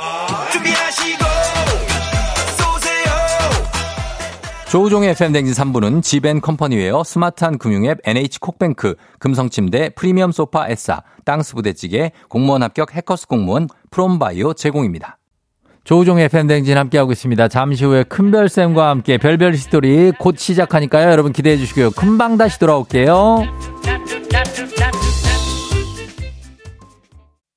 [4.71, 12.95] 조우종의 FM댕진 3부는 지벤컴퍼니웨어, 스마트한 금융앱 NH콕뱅크, 금성침대, 프리미엄 소파 에싸, 땅스 부대찌개, 공무원 합격
[12.95, 15.17] 해커스 공무원, 프롬바이오 제공입니다.
[15.85, 17.49] 조우종의 FM댕진 함께하고 있습니다.
[17.49, 21.11] 잠시 후에 큰별쌤과 함께 별별 히스토리 곧 시작하니까요.
[21.11, 21.93] 여러분 기대해 주시고요.
[21.93, 23.45] 금방 다시 돌아올게요.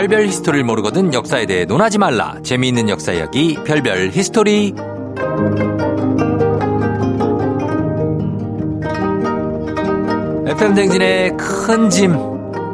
[0.00, 2.38] 별별 히스토리를 모르거든 역사에 대해 논하지 말라.
[2.42, 4.74] 재미있는 역사 이야기 별별 히스토리.
[10.46, 12.16] FM 댕진의 큰 짐,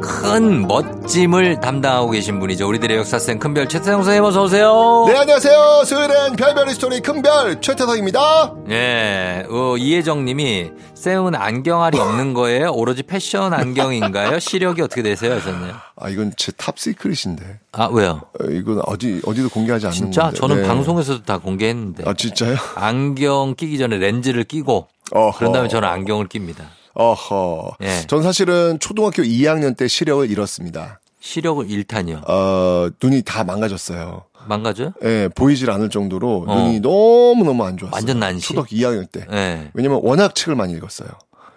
[0.06, 2.68] 큰 멋짐을 담당하고 계신 분이죠.
[2.68, 5.04] 우리들의 역사쌤 큰별 최태성 선생님 어서 오세요.
[5.08, 5.82] 네, 안녕하세요.
[5.84, 8.54] 수요일엔 별별 스토리 큰별 최태성입니다.
[8.70, 12.70] 예, 어, 이혜정 님이 쌤은 안경알이 없는 거예요?
[12.72, 14.38] 오로지 패션 안경인가요?
[14.38, 15.34] 시력이 어떻게 되세요?
[15.34, 15.74] 하셨네요.
[15.96, 17.58] 아, 이건 제 top secret인데.
[17.72, 18.22] 아, 왜요?
[18.40, 20.22] 어, 이건 어디, 어디도 공개하지 않는 진짜?
[20.22, 20.36] 건데.
[20.38, 20.68] 저는 네.
[20.68, 22.04] 방송에서도 다 공개했는데.
[22.06, 22.56] 아, 진짜요?
[22.76, 25.38] 안경 끼기 전에 렌즈를 끼고 어허.
[25.38, 26.64] 그런 다음에 저는 안경을 낍니다.
[26.96, 27.76] 어허.
[27.82, 28.02] 예.
[28.06, 31.00] 전 사실은 초등학교 2학년 때 시력을 잃었습니다.
[31.20, 32.22] 시력을 일탄이요.
[32.26, 34.24] 어, 눈이 다 망가졌어요.
[34.48, 34.92] 망가져요?
[35.02, 36.54] 예, 보이질 않을 정도로 어.
[36.54, 37.94] 눈이 너무너무 안 좋았어요.
[37.94, 38.46] 완전 난시?
[38.48, 39.26] 초등학교 2학년 때.
[39.30, 39.70] 네.
[39.74, 41.08] 왜냐면 워낙 책을 많이 읽었어요.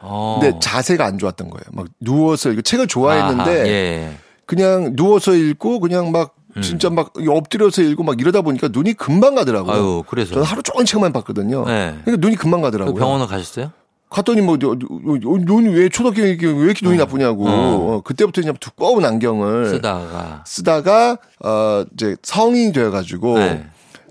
[0.01, 0.39] 어.
[0.41, 1.63] 근데 자세가 안 좋았던 거예요.
[1.71, 4.17] 막 누워서 읽고 책을 좋아했는데 예.
[4.45, 9.73] 그냥 누워서 읽고 그냥 막 진짜 막 엎드려서 읽고 막 이러다 보니까 눈이 금방 가더라고요.
[9.73, 9.77] 음.
[9.77, 10.33] 아유, 그래서.
[10.33, 11.63] 저는 하루 종일 책만 봤거든요.
[11.65, 11.95] 네.
[12.03, 12.95] 그러니까 눈이 금방 그 가더라고요.
[12.95, 13.71] 병원을 가셨어요?
[14.09, 17.47] 갔더니 뭐 눈이 왜 초등학교 왜 이렇게, 왜 이렇게 눈이 나쁘냐고.
[17.47, 17.51] 어.
[17.51, 20.43] 어, 그때부터 그냥 두꺼운 안경을 쓰다가.
[20.47, 23.65] 쓰다가 어 이제 성인이 되어 가지고 네.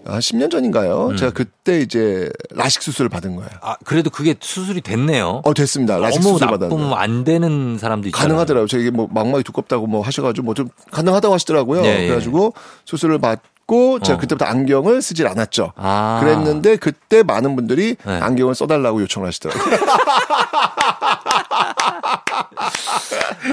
[0.05, 1.17] 한 10년 전인가요?
[1.17, 3.51] 제가 그때 이제 라식 수술을 받은 거예요.
[3.61, 5.43] 아, 그래도 그게 수술이 됐네요.
[5.45, 5.99] 어 됐습니다.
[5.99, 6.95] 라식 너무 수술 받았는데.
[6.95, 8.29] 안 되는 사람도 있잖아요.
[8.29, 8.69] 가능하더라고요.
[8.69, 11.85] 저게 뭐 막막이 두껍다고 뭐 하셔 가지고 뭐 좀 가능하다고 하시더라고요.
[11.85, 12.07] 예, 예.
[12.07, 12.55] 그래 가지고
[12.87, 14.21] 수술을 받 고 제가 어.
[14.21, 15.75] 그때부터 안경을 쓰질 않았죠.
[15.77, 16.21] 아.
[16.23, 18.19] 그랬는데 그때 많은 분들이 네.
[18.19, 19.79] 안경을 써달라고 요청을 하시더라고요.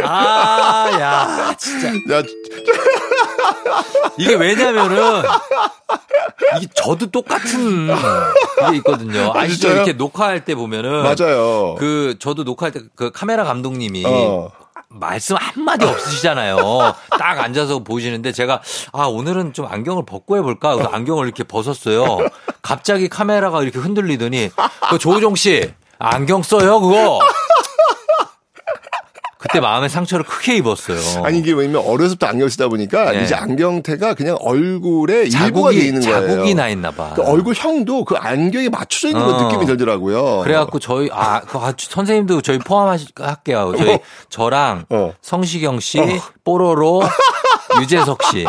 [0.04, 1.90] 아, 야, 진짜.
[2.18, 2.24] 야,
[4.18, 5.24] 이게 왜냐면은
[6.58, 7.90] 이게 저도 똑같은
[8.68, 9.32] 이게 있거든요.
[9.36, 9.54] 아시죠?
[9.60, 9.74] 진짜요?
[9.76, 11.76] 이렇게 녹화할 때 보면은 맞아요.
[11.78, 14.50] 그 저도 녹화할 때 그 카메라 감독님이 어.
[15.00, 16.58] 말씀 한마디 없으시잖아요.
[17.20, 18.62] 딱 앉아서 보시는데 제가
[18.94, 20.76] 아 오늘은 좀 안경을 벗고 해볼까?
[20.76, 22.18] 그래서 안경을 이렇게 벗었어요.
[22.62, 24.50] 갑자기 카메라가 이렇게 흔들리더니
[24.90, 27.20] 그 조우종 씨 안경 써요 그거.
[29.46, 31.24] 그때 마음의 상처를 크게 입었어요.
[31.24, 33.24] 아니 이게 왜냐면 어려서부터 안경 쓰다 보니까 네.
[33.24, 36.28] 이제 안경테가 그냥 얼굴에 일부가 돼 있는 거예요.
[36.28, 37.14] 자국이 나 있나 봐.
[37.16, 39.44] 그 얼굴형도 그 안경에 맞춰져 있는 것 어.
[39.44, 40.40] 느낌이 들더라고요.
[40.40, 43.74] 그래갖고 저희 아, 그 아, 선생님도 저희 포함할게요.
[43.78, 45.14] 저희 저랑 어.
[45.22, 46.00] 성시경 씨,
[46.44, 47.04] 뽀로로,
[47.82, 48.46] 유재석 씨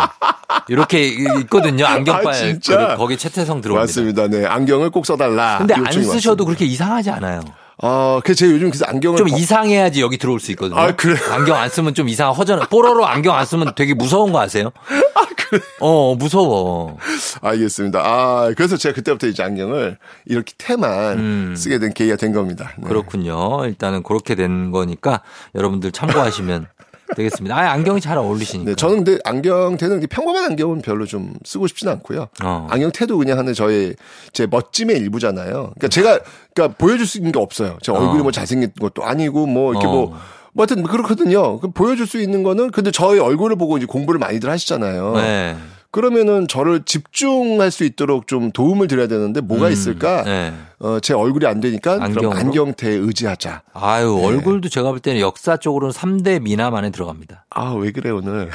[0.69, 1.09] 이렇게
[1.43, 1.85] 있거든요.
[1.85, 2.97] 안경빨 아.
[2.97, 3.83] 거기 최태성 들어옵니다.
[3.83, 4.29] 맞습니다.
[4.29, 5.59] 네 안경을 꼭 써달라.
[5.59, 6.45] 근데 안 쓰셔도 왔습니다.
[6.45, 7.43] 그렇게 이상하지 않아요.
[7.83, 10.79] 아, 그 제가 요즘 그래서 안경을 좀 벗- 이상해야지 여기 들어올 수 있거든요.
[10.81, 11.19] 아, 그래요?
[11.31, 12.61] 안경 안 쓰면 좀 이상 허전.
[12.71, 14.71] 뽀로로 안경 안 쓰면 되게 무서운 거 아세요?
[15.15, 15.61] 아, 그래.
[15.81, 16.97] 어, 무서워.
[17.43, 18.01] 알겠습니다.
[18.03, 21.55] 아, 그래서 제가 그때부터 이제 안경을 이렇게 테만 음.
[21.57, 22.73] 쓰게 된 계기가 된 겁니다.
[22.79, 22.89] 네.
[22.89, 23.65] 그렇군요.
[23.67, 25.21] 일단은 그렇게 된 거니까
[25.55, 26.67] 여러분들 참고하시면
[27.15, 27.57] 되겠습니다.
[27.57, 28.71] 아, 안경이 잘 어울리시니까.
[28.71, 32.29] 네, 저는 근데 안경테는 평범한 안경은 별로 좀 쓰고 싶지는 않고요.
[32.43, 32.67] 어.
[32.71, 33.95] 안경테도 그냥 하는 저의
[34.33, 35.53] 제 멋짐의 일부잖아요.
[35.53, 36.21] 그러니까 제가
[36.55, 37.79] 그러니까 보여줄 수 있는 게 없어요.
[37.83, 38.23] 제 얼굴이 어.
[38.23, 39.91] 뭐 잘생긴 것도 아니고 뭐 이렇게 어.
[39.91, 40.19] 뭐.
[40.53, 41.61] 뭐 하여튼 그렇거든요.
[41.61, 45.13] 그 보여줄 수 있는 거는 근데 저의 얼굴을 보고 이제 공부를 많이들 하시잖아요.
[45.17, 45.57] 네.
[45.97, 50.25] 그러면은 저를 집중할 수 있도록 좀 도움을 드려야 되는데 뭐가 음, 있을까?
[50.25, 50.53] 네.
[50.79, 52.39] 어, 제 얼굴이 안 되니까 그럼 안경으로?
[52.39, 53.63] 안경테에 의지하자.
[53.73, 54.27] 아유, 네.
[54.27, 57.47] 얼굴도 제가 볼 때는 역사 쪽으로는 3대 미남 안에 들어갑니다.
[57.49, 58.51] 아, 왜 그래 오늘?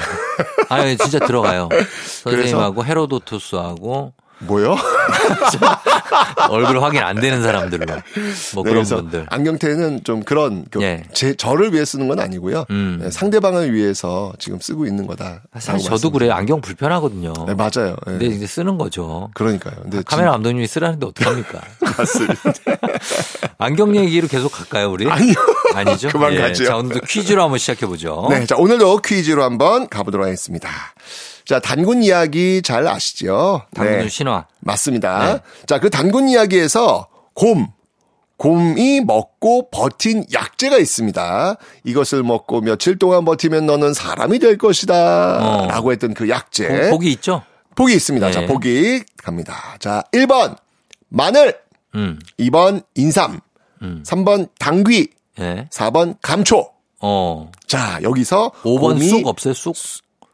[0.68, 1.68] 아유, 진짜 들어가요.
[2.22, 4.12] 선생님하고 헤로도투스하고
[4.46, 4.76] 뭐요?
[6.50, 7.84] 얼굴 확인 안 되는 사람들로.
[8.54, 9.26] 뭐 네, 그런 분들.
[9.30, 11.04] 안경테는 좀 그런 그 예.
[11.12, 12.64] 제 저를 위해 쓰는 건 아니고요.
[12.70, 13.00] 음.
[13.02, 15.42] 네, 상대방을 위해서 지금 쓰고 있는 거다.
[15.58, 16.32] 사실 저도 그래요.
[16.32, 17.32] 안경 불편하거든요.
[17.46, 17.96] 네, 맞아요.
[18.06, 18.18] 네.
[18.18, 19.30] 근데 이제 쓰는 거죠.
[19.34, 19.74] 그러니까요.
[19.82, 21.60] 근데 카메라 감독님이 쓰라는데 어떡합니까?
[21.78, 22.42] 진- 맞습니다.
[23.58, 25.08] 안경 얘기로 계속 갈까요, 우리?
[25.08, 25.34] 아니요.
[25.74, 26.08] 아니죠?
[26.08, 26.40] 그만 예.
[26.40, 26.64] 가죠.
[26.64, 28.26] 자, 오늘도 퀴즈로 한번 시작해 보죠.
[28.30, 30.68] 네, 자 오늘도 퀴즈로 한번 가보도록 하겠습니다.
[31.44, 33.62] 자 단군 이야기 잘 아시죠?
[33.74, 34.46] 당근 네, 신화.
[34.60, 35.32] 맞습니다.
[35.34, 35.40] 네.
[35.66, 37.68] 자 그 단군 이야기에서 곰
[38.36, 41.56] 곰이 먹고 버틴 약재가 있습니다.
[41.84, 45.38] 이것을 먹고 며칠 동안 버티면 너는 사람이 될 것이다.
[45.40, 45.66] 어.
[45.68, 46.90] 라고 했던 그 약재.
[46.90, 47.42] 보- 보기 있죠?
[47.76, 48.26] 보기 있습니다.
[48.26, 48.32] 네.
[48.32, 49.76] 자, 보기 갑니다.
[49.78, 50.56] 자, 1번
[51.08, 51.56] 마늘,
[51.94, 52.18] 음.
[52.40, 53.40] 2번 인삼,
[53.82, 54.02] 음.
[54.04, 55.08] 3번 당귀,
[55.40, 55.68] 예.
[55.70, 56.68] 4번 감초.
[57.00, 57.50] 어.
[57.66, 59.54] 자, 여기서 5번 곰이- 쑥 없어요?
[59.54, 59.74] 쑥?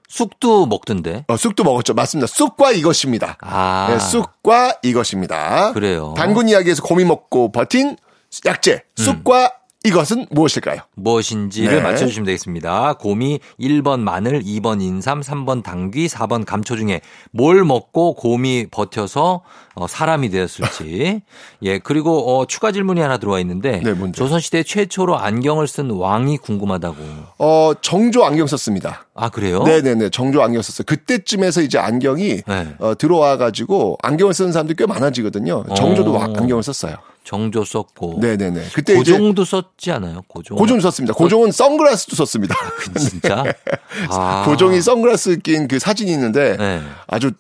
[0.09, 1.25] 쑥도 먹던데.
[1.29, 1.95] 어, 쑥도 먹었죠.
[1.95, 2.27] 맞습니다.
[2.27, 3.37] 쑥과 이것입니다.
[3.41, 3.87] 아.
[3.91, 5.73] 네, 쑥과 이것입니다.
[5.73, 6.15] 그래요.
[6.17, 7.97] 단군 이야기에서 곰이 먹고 버틴
[8.45, 9.53] 약재, 쑥과
[9.85, 10.81] 이것은 무엇일까요?
[10.97, 11.81] 무엇인지를 네.
[11.81, 12.95] 맞춰주시면 되겠습니다.
[12.95, 17.01] 곰이 1번 마늘, 2번 인삼, 3번 당귀, 4번 감초 중에
[17.31, 19.43] 뭘 먹고 곰이 버텨서
[19.77, 21.23] 어, 사람이 되었을지.
[21.63, 23.95] 예, 그리고 어, 추가 질문이 하나 들어와 있는데 네?
[24.13, 26.97] 조선시대 최초로 안경을 쓴 왕이 궁금하다고.
[27.39, 29.07] 어, 정조 안경 썼습니다.
[29.15, 29.63] 아, 그래요?
[29.63, 30.11] 네네네.
[30.11, 30.87] 정조 안경 썼어요.
[30.87, 32.75] 그때쯤에서 이제 안경이 네.
[32.81, 35.65] 어, 들어와 가지고 안경을 쓰는 사람들이 꽤 많아지거든요.
[35.77, 36.19] 정조도 어.
[36.19, 36.97] 와- 안경을 썼어요.
[37.29, 38.21] 정조 썼고.
[38.23, 38.69] 네네네.
[38.73, 40.23] 그때 고종도 썼지 않아요?
[40.29, 40.57] 고종.
[40.57, 41.13] 고종 썼습니다.
[41.13, 42.55] 고종은 선글라스도 썼습니다.
[42.99, 43.45] 진짜?
[44.09, 44.45] 아.
[44.47, 46.81] 고종이 선글라스 낀 그 사진이 있는데 네.
[47.07, 47.33] 아주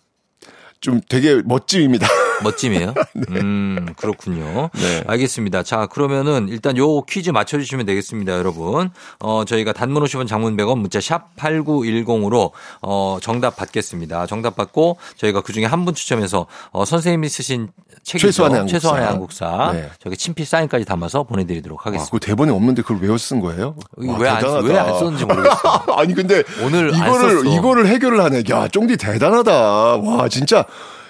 [0.80, 2.06] 좀 되게 멋짐입니다.
[2.44, 2.94] 멋짐이에요?
[3.30, 4.68] 음, 그렇군요.
[4.74, 5.02] 네.
[5.08, 5.62] 알겠습니다.
[5.64, 8.90] 자, 그러면은 일단 요 퀴즈 맞춰주시면 되겠습니다, 여러분.
[9.18, 14.26] 어, 저희가 단문 50원 장문 100원 문자 샵 8910으로 어, 정답 받겠습니다.
[14.26, 17.70] 정답 받고 저희가 그 중에 한 분 추첨해서 어, 선생님이 쓰신
[18.08, 18.26] 책이죠.
[18.28, 18.78] 최소한의 한국사.
[18.78, 19.70] 최소한의 한국사.
[19.74, 19.90] 네.
[20.02, 22.10] 저기 친필 사인까지 담아서 보내드리도록 아, 하겠습니다.
[22.10, 23.74] 그 대본에 없는데 그걸 외워 쓴 거예요?
[23.96, 24.66] 와, 왜 안, 대단하다.
[24.66, 25.84] 왜안 썼는지 모르겠어요.
[25.96, 27.46] 아니 근데 오늘 안 이거를.
[27.46, 28.42] 이거를 해결을 하네.
[28.50, 29.52] 야, 쫑디 대단하다.
[29.98, 30.64] 와, 진짜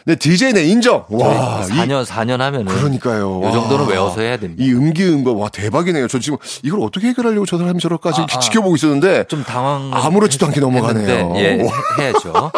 [0.04, 1.04] 내 DJ 내 인정.
[1.10, 2.66] 와, 이- 4년, 4년 하면은.
[2.66, 3.42] 그러니까요.
[3.44, 3.90] 요 정도는 와.
[3.90, 4.64] 외워서 해야 됩니다.
[4.64, 6.08] 이 음기음과 와 대박이네요.
[6.08, 8.38] 저 지금 이걸 어떻게 해결하려고 저 사람이 저럴까지 아, 아.
[8.38, 9.90] 지켜보고 있었는데 좀 당황.
[9.92, 11.08] 아무렇지도 않게 넘어가네요.
[11.08, 11.72] 했는데, 예, 와.
[12.00, 12.52] 해야죠.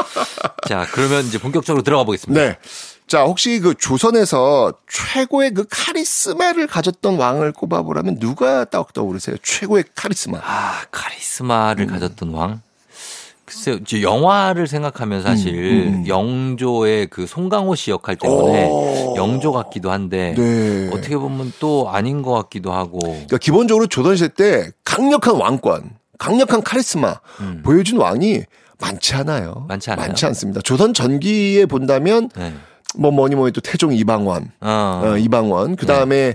[0.68, 2.40] 자, 그러면 이제 본격적으로 들어가 보겠습니다.
[2.40, 2.56] 네.
[3.10, 9.34] 자, 혹시 그 조선에서 최고의 그 카리스마를 가졌던 왕을 꼽아보라면 누가 딱 떠오르세요?
[9.42, 10.38] 최고의 카리스마.
[10.38, 11.90] 아, 카리스마를 음.
[11.90, 12.62] 가졌던 왕?
[13.44, 16.06] 글쎄요, 이제 영화를 생각하면 사실 음, 음.
[16.06, 19.14] 영조의 그 송강호 씨 역할 때문에 오.
[19.16, 20.88] 영조 같기도 한데 네.
[20.92, 27.18] 어떻게 보면 또 아닌 것 같기도 하고 그러니까 기본적으로 조선시대 때 강력한 왕권, 강력한 카리스마
[27.40, 27.62] 음.
[27.64, 28.42] 보여준 왕이
[28.78, 29.64] 많지 않아요.
[29.66, 30.06] 많지 않아요?
[30.06, 30.60] 많지 않습니다.
[30.60, 32.54] 조선 전기에 본다면 네.
[32.96, 36.34] 뭐 뭐니 뭐니 또 태종 이방원, 어, 어, 이방원, 그 다음에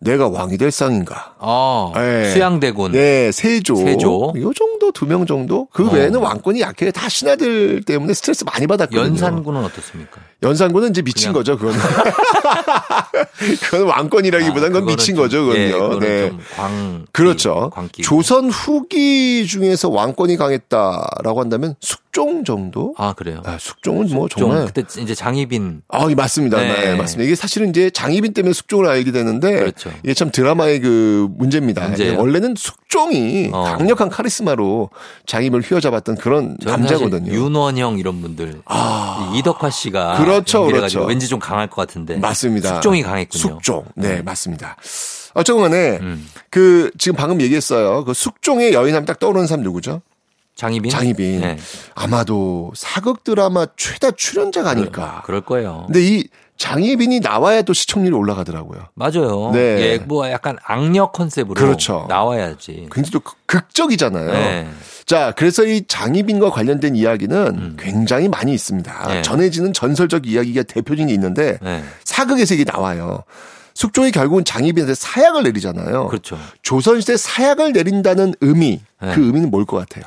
[0.00, 1.34] 내가 왕이 될 상인가.
[1.38, 2.30] 어, 네.
[2.30, 2.92] 수양대군.
[2.92, 3.76] 네, 세조.
[3.76, 4.32] 세조.
[4.36, 4.52] 요
[4.84, 5.68] 정도 두명 정도.
[5.72, 5.92] 그 어.
[5.92, 6.90] 외에는 왕권이 약해.
[6.90, 9.02] 다 신하들 때문에 스트레스 많이 받았거든요.
[9.02, 10.20] 연산군은 어떻습니까?
[10.42, 11.78] 연산군은 이제 미친 그냥- 거죠, 그거는.
[13.62, 15.58] 그건 왕권이라기보다는 그건 그거는 미친 좀- 거죠, 그건요.
[15.58, 16.28] 예, 네.
[16.28, 17.06] 좀 광.
[17.12, 17.70] 그렇죠.
[17.72, 18.02] 광기.
[18.02, 22.94] 조선 후기 중에서 왕권이 강했다라고 한다면 숙종 정도?
[22.98, 23.42] 아, 그래요.
[23.44, 24.66] 아, 숙종은 뭐좀 정말.
[24.66, 26.58] 그때 이제 장희빈 아, 예, 맞습니다.
[26.60, 26.68] 네.
[26.90, 26.94] 네.
[26.96, 27.24] 맞습니다.
[27.24, 29.90] 이게 사실은 이제 장희빈 때문에 숙종을 알게 되는데 그렇죠.
[30.02, 31.88] 이게 참 드라마의 그 문제입니다.
[32.18, 33.64] 원래는 숙 종이 어.
[33.64, 34.88] 강력한 카리스마로
[35.26, 37.32] 장희빈을 휘어잡았던 그런 남자거든요.
[37.32, 38.62] 윤원형 이런 분들
[39.34, 41.02] 이 이덕화 씨가 그렇죠, 그렇죠.
[41.04, 42.74] 왠지 좀 강할 것 같은데 맞습니다.
[42.74, 43.40] 숙종이 강했군요.
[43.40, 43.84] 숙종.
[43.96, 44.76] 네, 맞습니다.
[45.34, 46.30] 어쨌건 간에 음.
[46.50, 48.04] 그 지금 방금 얘기했어요.
[48.04, 50.00] 그 숙종의 여인하면 딱 떠오르는 사람 누구죠?
[50.54, 50.88] 장희빈?
[50.88, 51.40] 장희빈.
[51.40, 51.58] 네.
[51.96, 55.22] 아마도 사극 드라마 최다 출연자가 아닐까.
[55.26, 55.82] 그 럴 거예요.
[55.88, 58.86] 근데 이 장희빈이 나와야 또 시청률이 올라가더라고요.
[58.94, 59.50] 맞아요.
[59.52, 59.58] 네.
[59.80, 62.06] 예, 뭐 약간 악력 컨셉으로 그렇죠.
[62.08, 62.88] 나와야지.
[62.92, 64.32] 굉장히 또 극- 극적이잖아요.
[64.32, 64.68] 네.
[65.04, 69.06] 자, 그래서 이 장희빈과 관련된 이야기는 굉장히 많이 있습니다.
[69.06, 69.12] 음.
[69.12, 69.22] 네.
[69.22, 71.82] 전해지는 전설적 이야기가 대표적인 게 있는데 네.
[72.04, 73.24] 사극에서 이게 나와요.
[73.74, 76.06] 숙종이 결국은 장희빈한테 사약을 내리잖아요.
[76.06, 76.38] 그렇죠.
[76.62, 79.12] 조선시대 사약을 내린다는 의미, 네.
[79.14, 80.04] 그 의미는 뭘 것 같아요?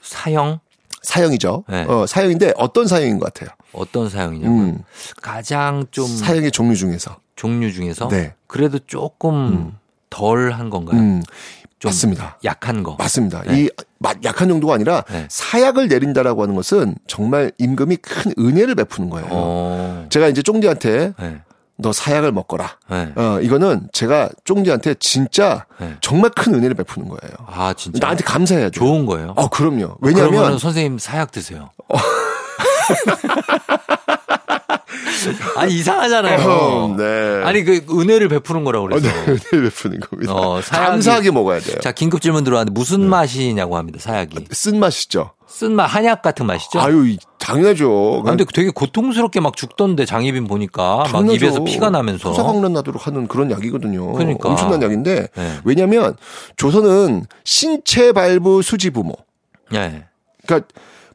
[0.00, 0.60] 사형
[1.02, 1.64] 사형이죠.
[1.68, 1.84] 네.
[1.88, 3.50] 어, 사형인데 어떤 사형인 것 같아요?
[3.72, 4.78] 어떤 사형이냐면 음,
[5.22, 7.16] 가장 좀 사형의 종류 중에서.
[7.36, 8.34] 종류 중에서 네.
[8.46, 9.76] 그래도 조금
[10.10, 10.98] 덜한 건가요?
[11.00, 11.22] 음,
[11.78, 12.38] 좀 맞습니다.
[12.44, 12.96] 약한 거.
[12.98, 13.42] 맞습니다.
[13.46, 13.62] 네.
[13.62, 15.26] 이 마- 약한 정도가 아니라 네.
[15.30, 19.26] 사약을 내린다라고 하는 것은 정말 임금이 큰 은혜를 베푸는 거예요.
[19.30, 20.06] 어.
[20.10, 21.40] 제가 이제 쫑디한테 네.
[21.76, 22.76] 너 사약을 먹거라.
[22.90, 23.12] 네.
[23.16, 25.96] 어, 이거는 제가 쫑디한테 진짜 네.
[26.02, 27.32] 정말 큰 은혜를 베푸는 거예요.
[27.46, 28.78] 아 진짜 나한테 감사해야죠.
[28.78, 29.32] 좋은 거예요.
[29.36, 29.96] 어, 그럼요.
[30.02, 31.70] 왜냐하면 선생님 사약 드세요.
[35.56, 36.48] 아니 이상하잖아요.
[36.48, 37.42] 어, 네.
[37.44, 39.08] 아니 그 은혜를 베푸는 거라고 어, 그래서.
[39.08, 40.32] 네, 은혜를 베푸는 겁니다.
[40.32, 41.76] 어, 사약이- 감사하게 먹어야 돼요.
[41.80, 43.98] 자 긴급 질문 들어왔는데 무슨 맛이냐고 합니다.
[44.00, 45.32] 사약이 쓴 맛이죠.
[45.46, 46.80] 쓴맛 한약 같은 맛이죠.
[46.80, 48.22] 아유, 이- 당연하죠.
[48.24, 51.34] 아, 근데 되게 고통스럽게 막 죽던데 장희빈 보니까 막 당연하죠.
[51.34, 54.12] 입에서 피가 나면서 토사광란 나도록 하는 그런 약이거든요.
[54.12, 54.48] 그러니까.
[54.48, 55.58] 엄청난 약인데 네.
[55.64, 56.16] 왜냐하면
[56.56, 59.14] 조선은 신체 발부 수지 부모.
[59.74, 60.04] 예.
[60.46, 60.68] 그러니까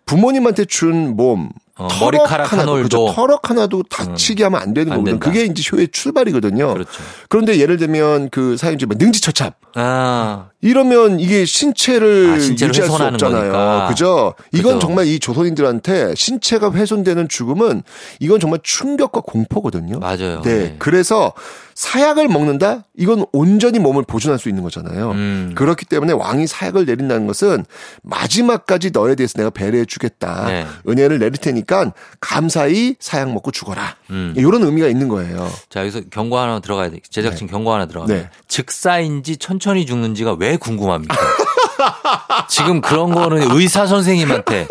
[0.06, 2.88] 부모님한테 준 몸, 어, 머리카락 한 하나도, 올도.
[2.88, 3.14] 그렇죠.
[3.16, 5.20] 터럭 하나도 다치게 하면 안 되는 안 거거든요.
[5.20, 5.26] 된다.
[5.30, 6.74] 그게 이제 효의 출발이거든요.
[6.74, 6.90] 그렇죠.
[7.28, 12.96] 그런데 예를 들면 그 사연지 뭐 능지처참 아 이러면 이게 신체를 아, 신체를 유지할 수
[13.04, 13.52] 없잖아요.
[13.52, 13.88] 거니까.
[13.90, 14.34] 그죠?
[14.54, 14.88] 이건 그죠.
[14.88, 17.84] 정말 이 조선인들한테 신체가 훼손되는 죽음은
[18.22, 20.00] 이건 정말 충격과 공포거든요.
[20.00, 20.42] 맞아요.
[20.44, 20.56] 네.
[20.58, 20.76] 네.
[20.80, 21.34] 그래서
[21.76, 22.86] 사약을 먹는다?
[22.98, 25.12] 이건 온전히 몸을 보존할 수 있는 거잖아요.
[25.12, 25.52] 음.
[25.56, 27.66] 그렇기 때문에 왕이 사약을 내린다는 것은
[28.02, 30.46] 마지막까지 너에 대해서 내가 배려해 주겠다.
[30.48, 30.66] 네.
[30.88, 33.98] 은혜를 내릴 테니까 감사히 사약 먹고 죽어라.
[34.10, 34.34] 음.
[34.38, 35.52] 이런 의미가 있는 거예요.
[35.70, 37.00] 자 여기서 경고 하나 들어가야 돼.
[37.10, 38.08] 제작진 경고 하나 들어가.
[38.08, 38.16] 네.
[38.16, 38.30] 네.
[38.48, 41.16] 즉사인지 천천히 죽는지가 왜 궁금합니까?
[42.48, 44.68] 지금 그런 거는 의사 선생님한테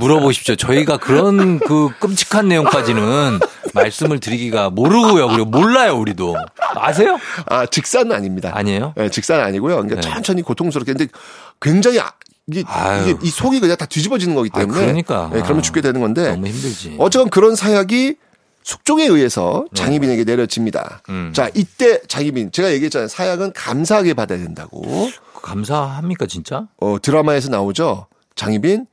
[0.00, 0.56] 물어보십시오.
[0.56, 3.38] 저희가 그런 그 끔찍한 내용까지는
[3.74, 5.28] 말씀을 드리기가 모르고요.
[5.28, 6.23] 그리고 몰라요, 우리도.
[6.76, 7.18] 아세요?
[7.46, 8.52] 아, 직사는 아닙니다.
[8.54, 8.94] 아니에요?
[8.96, 9.74] 네, 직사는 아니고요.
[9.76, 10.00] 그러니까 네.
[10.00, 10.92] 천천히 고통스럽게.
[10.94, 11.10] 근데
[11.60, 12.12] 굉장히 아-
[12.46, 13.08] 이게, 아유.
[13.10, 14.80] 이게 이 속이 그냥 다 뒤집어지는 거기 아, 때문에.
[14.80, 15.30] 그러니까.
[15.32, 16.30] 네, 그러면 죽게 되는 건데.
[16.32, 16.96] 너무 힘들지.
[16.98, 18.16] 어쨌건 그런 사약이
[18.62, 21.02] 숙종에 의해서 장희빈에게 내려집니다.
[21.08, 21.12] 네.
[21.12, 21.32] 음.
[21.34, 23.08] 자, 이때 장희빈, 제가 얘기했잖아요.
[23.08, 25.10] 사약은 감사하게 받아야 된다고.
[25.42, 26.66] 감사합니까, 진짜?
[26.80, 28.06] 어, 드라마에서 나오죠.
[28.36, 28.86] 장희빈,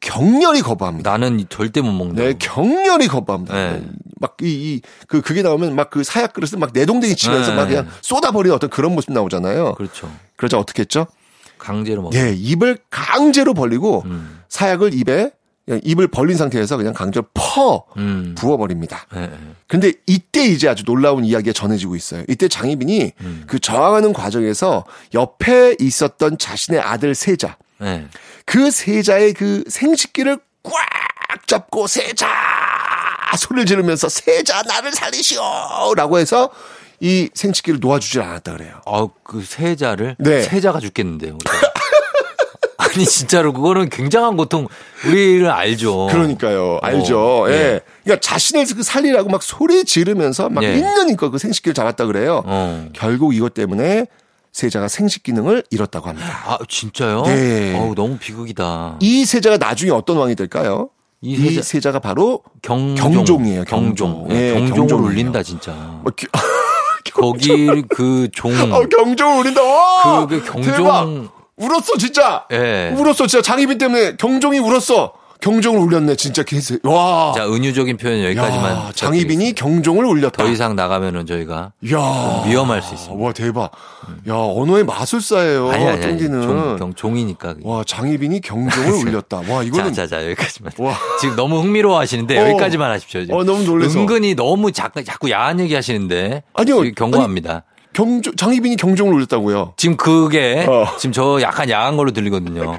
[0.00, 1.10] 격렬히 거부합니다.
[1.12, 2.22] 나는 절대 못 먹는다.
[2.22, 3.54] 네, 격렬히 거부합니다.
[3.54, 3.82] 네.
[4.24, 7.56] 막, 이, 이, 그, 그게 나오면 막 그 사약 그릇을 막 내동댕이 치면서 네.
[7.56, 9.74] 막 그냥 쏟아버리는 어떤 그런 모습 나오잖아요.
[9.74, 10.10] 그렇죠.
[10.36, 11.06] 그러자 어떻게 했죠?
[11.58, 12.14] 강제로 먹.
[12.14, 14.40] 예, 입을 강제로 벌리고 음.
[14.48, 15.30] 사약을 입에
[15.82, 18.34] 입을 벌린 상태에서 그냥 강제로 퍼 음.
[18.36, 19.06] 부어버립니다.
[19.16, 19.30] 예, 예.
[19.68, 22.24] 근데 이때 이제 아주 놀라운 이야기가 전해지고 있어요.
[22.28, 23.44] 이때 장희빈이 음.
[23.46, 28.06] 그 저항하는 과정에서 옆에 있었던 자신의 아들 세자, 예.
[28.44, 32.26] 그 세자의 그 생식기를 꽉 잡고 세자
[33.36, 35.42] 소리를 지르면서 세자 나를 살리시오
[35.96, 36.50] 라고 해서
[37.00, 38.80] 이 생식기를 놓아주질 않았다 그래요.
[38.86, 40.42] 아, 그 세자를 네.
[40.42, 41.38] 세자가 죽겠는데요.
[42.78, 44.68] 아니 진짜로 그거는 굉장한 고통
[45.06, 46.06] 우리를 알죠.
[46.10, 46.78] 그러니까요.
[46.82, 47.18] 알죠.
[47.44, 47.52] 어, 예.
[47.52, 47.80] 네.
[48.04, 50.76] 그러니까 자신을 그 살리라고 막 소리 지르면서 막 네.
[50.76, 52.42] 있는 힘껏 그 생식기를 잡았다 그래요.
[52.46, 52.88] 어.
[52.92, 54.06] 결국 이것 때문에
[54.52, 56.44] 세자가 생식 기능을 잃었다고 합니다.
[56.46, 57.22] 아 진짜요?
[57.22, 57.76] 네.
[57.76, 58.98] 어우 너무 비극이다.
[59.00, 60.90] 이 세자가 나중에 어떤 왕이 될까요?
[61.24, 63.10] 이 이, 세자- 세자가 바로 경종.
[63.14, 64.26] 경종 이에요, 경종.
[64.26, 64.36] 경종.
[64.36, 65.04] 예, 예, 경종을.
[65.06, 65.72] 울린다 진짜.
[66.02, 66.26] 뭐 기-
[67.14, 68.52] 거기 그 종.
[68.72, 69.62] 어, 경종 울린다.
[69.62, 70.26] 와!
[70.26, 70.76] 그, 그 경종.
[70.76, 71.08] 대박.
[71.56, 72.44] 울었어 진짜.
[72.52, 72.92] 예.
[72.96, 75.12] 울었어 진짜 장희빈 때문에 경종이 울었어.
[75.40, 76.78] 경종을 울렸네 진짜 개새.
[76.84, 77.32] 와.
[77.36, 78.72] 자 은유적인 표현 여기까지만.
[78.72, 80.42] 야, 장희빈이 경종을 울렸다.
[80.42, 82.42] 더 이상 나가면은 저희가 야.
[82.46, 83.22] 위험할 수 있습니다.
[83.22, 83.70] 와 대박.
[84.28, 85.70] 야 언어의 마술사예요.
[85.70, 86.18] 아니 아니 아니.
[86.20, 87.56] 종, 경, 종이니까.
[87.62, 89.42] 와 장희빈이 경종을 울렸다.
[89.48, 90.72] 와 이거는 자자자 여기까지만.
[90.78, 90.94] 와.
[91.20, 92.48] 지금 너무 흥미로워 하시는데 어.
[92.48, 93.20] 여기까지만 하십시오.
[93.22, 93.36] 지금.
[93.36, 93.98] 어, 너무 놀라서.
[93.98, 96.42] 은근히 너무 자꾸 자꾸 야한 얘기 하시는데.
[96.54, 96.82] 아니요.
[96.96, 97.64] 경고합니다.
[97.94, 99.74] 경종 장희빈이 경종을 울렸다고요.
[99.76, 100.86] 지금 그게 어.
[100.98, 102.76] 지금 저 약간 야한 걸로 들리거든요.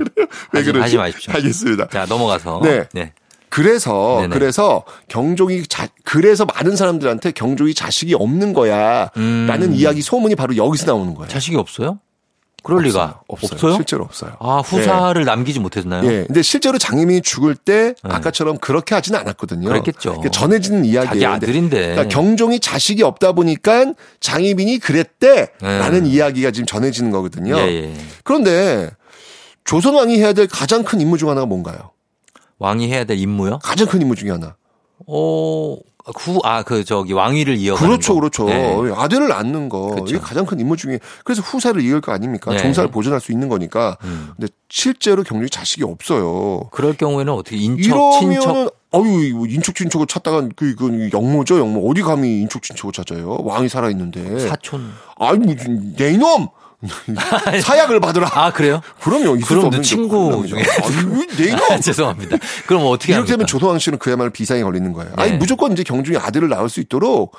[0.54, 0.80] 왜 하지, 그러지?
[0.82, 1.34] 하지 마십시오.
[1.34, 1.88] 알겠습니다.
[1.88, 2.62] 자 넘어가서.
[2.94, 3.14] 네.
[3.50, 4.34] 그래서 네네.
[4.34, 9.74] 그래서 경종이 자 그래서 많은 사람들한테 경종이 자식이 없는 거야라는 음.
[9.74, 11.30] 이야기 소문이 바로 여기서 나오는 거예요.
[11.30, 12.00] 자식이 없어요?
[12.66, 13.72] 그럴 리가 없어요.
[13.72, 14.32] 요 실제로 없어요.
[14.40, 16.04] 아 후사를 남기지 못했나요?
[16.12, 16.26] 예.
[16.26, 19.62] 근데 실제로 장희민이 죽을 때 아까처럼 그렇게 하지는 않았거든요.
[19.62, 19.68] 네.
[19.68, 20.10] 그랬겠죠.
[20.14, 21.06] 그러니까 전해지는 이야기예요.
[21.14, 21.78] 자기 아들인데.
[21.78, 26.10] 그러니까 경종이 자식이 없다 보니까 장희빈이 그랬대라는 네.
[26.10, 27.56] 이야기가 지금 전해지는 거거든요.
[27.58, 27.94] 예, 예.
[28.24, 28.90] 그런데
[29.64, 31.92] 조선 왕이 해야 될 가장 큰 임무 중 하나가 뭔가요?
[32.58, 33.60] 왕이 해야 될 임무요?
[33.60, 34.56] 가장 큰 임무 중에 하나.
[35.06, 35.78] 어,
[36.14, 38.20] 구, 아, 그, 저기, 왕위를 이어가는 그렇죠, 거.
[38.20, 38.46] 그렇죠.
[38.46, 38.94] 네.
[38.96, 40.16] 아들을 낳는 거 그렇죠.
[40.16, 42.52] 이게 가장 큰 임무 중에 그래서 후사를 이을 거 아닙니까?
[42.52, 42.58] 네.
[42.58, 43.98] 종사를 보존할 수 있는 거니까.
[44.04, 44.30] 음.
[44.36, 46.70] 근데 실제로 경중이 자식이 없어요.
[46.72, 48.76] 그럴 경우에는 어떻게 인척, 친척.
[48.96, 53.68] 아유 이거 인척 친척을 찾다가 그, 그 영모죠 영모 어디 감히 인척 친척을 찾아요 왕이
[53.68, 54.90] 살아 있는데 사촌.
[55.40, 56.48] 무슨 내 이놈
[57.64, 58.82] 사약을 받으라 아, 그래요?
[59.02, 60.62] 그럼요 그럼 없는 친구 중에.
[61.38, 62.38] 내 이놈 아, 죄송합니다.
[62.68, 63.38] 그럼 어떻게 이렇게 합니까?
[63.38, 65.12] 되면 조선왕 씨는 그야말로 비상이 걸리는 거예요.
[65.16, 65.38] 아니 네.
[65.38, 67.36] 무조건 이제 경중이 아들을 낳을 수 있도록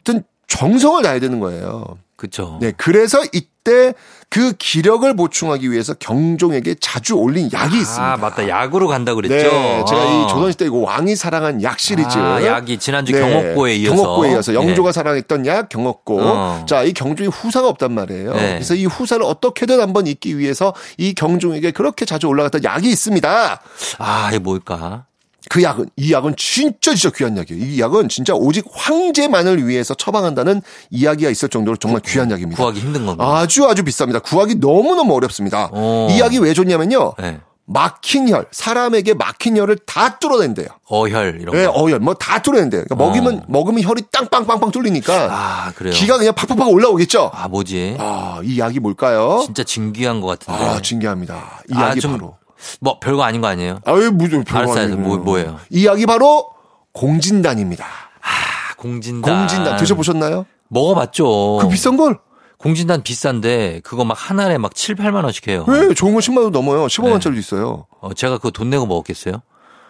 [0.00, 1.98] 어떤 정성을 다해야 되는 거예요.
[2.16, 2.58] 그쵸.
[2.60, 3.94] 네, 그래서 이때
[4.28, 8.12] 그 기력을 보충하기 위해서 경종에게 자주 올린 약이 있습니다.
[8.12, 8.48] 아, 맞다.
[8.48, 9.34] 약으로 간다 그랬죠.
[9.34, 10.26] 네, 제가 이 아.
[10.26, 12.18] 조선시대 이거 왕이 사랑한 약 시리즈.
[12.18, 13.96] 아, 약이 지난주 경옥고에 이어서.
[13.96, 14.92] 경옥고에 이어서 영조가 네.
[14.92, 16.20] 사랑했던 약 경옥고.
[16.20, 16.64] 어.
[16.68, 18.32] 자, 이 경종이 후사가 없단 말이에요.
[18.34, 18.54] 네.
[18.54, 23.60] 그래서 이 후사를 어떻게든 한번 잇기 위해서 이 경종에게 그렇게 자주 올라갔던 약이 있습니다.
[23.98, 25.06] 아, 이게 뭘까?
[25.48, 27.64] 그 약은 이 약은 진짜 진짜 귀한 약이에요.
[27.64, 32.56] 이 약은 진짜 오직 황제만을 위해서 처방한다는 이야기가 있을 정도로 정말 귀한 약입니다.
[32.60, 33.24] 구하기 힘든 겁니다.
[33.24, 34.22] 아주 아주 비쌉니다.
[34.22, 35.70] 구하기 너무너무 어렵습니다.
[35.72, 36.08] 어.
[36.10, 37.14] 이 약이 왜 좋냐면요.
[37.18, 37.40] 네.
[37.68, 40.68] 막힌 혈, 사람에게 막힌 혈을 다 뚫어낸대요.
[40.88, 41.60] 어혈, 이런 거.
[41.60, 42.84] 예, 어혈, 뭐 다 뚫어낸대요.
[42.84, 45.92] 그러니까 먹이면, 먹으면 혈이 땅빵빵빵 뚫리니까 아, 그래요.
[45.92, 47.32] 기가 그냥 팍팍팍 올라오겠죠?
[47.34, 47.96] 아, 뭐지?
[47.98, 49.42] 아, 이 약이 뭘까요?
[49.44, 50.64] 진짜 진귀한 것 같은데.
[50.64, 51.62] 아, 신기합니다.
[51.68, 52.36] 이 아, 약이 좀 바로.
[52.80, 53.80] 뭐 별거 아닌 거 아니에요?
[53.84, 54.84] 아유, 무슨 별거 알았어요.
[54.94, 55.00] 아니에요.
[55.00, 55.58] 뭐, 뭐예요?
[55.70, 56.48] 이 약이 바로
[56.92, 57.84] 공진단입니다.
[57.84, 59.38] 아, 공진단.
[59.38, 60.46] 공진단 드셔보셨나요?
[60.68, 61.58] 먹어봤죠.
[61.62, 62.18] 그 비싼 걸?
[62.58, 65.64] 공진단 비싼데 그거 막 한 알에 막 7, 8만 원씩 해요.
[65.68, 65.92] 왜?
[65.94, 66.80] 좋은 건 10만 원 넘어요.
[66.80, 66.86] 네.
[66.86, 67.86] 15만 원짜리도 있어요.
[68.00, 69.42] 어, 제가 그거 돈 내고 먹었겠어요?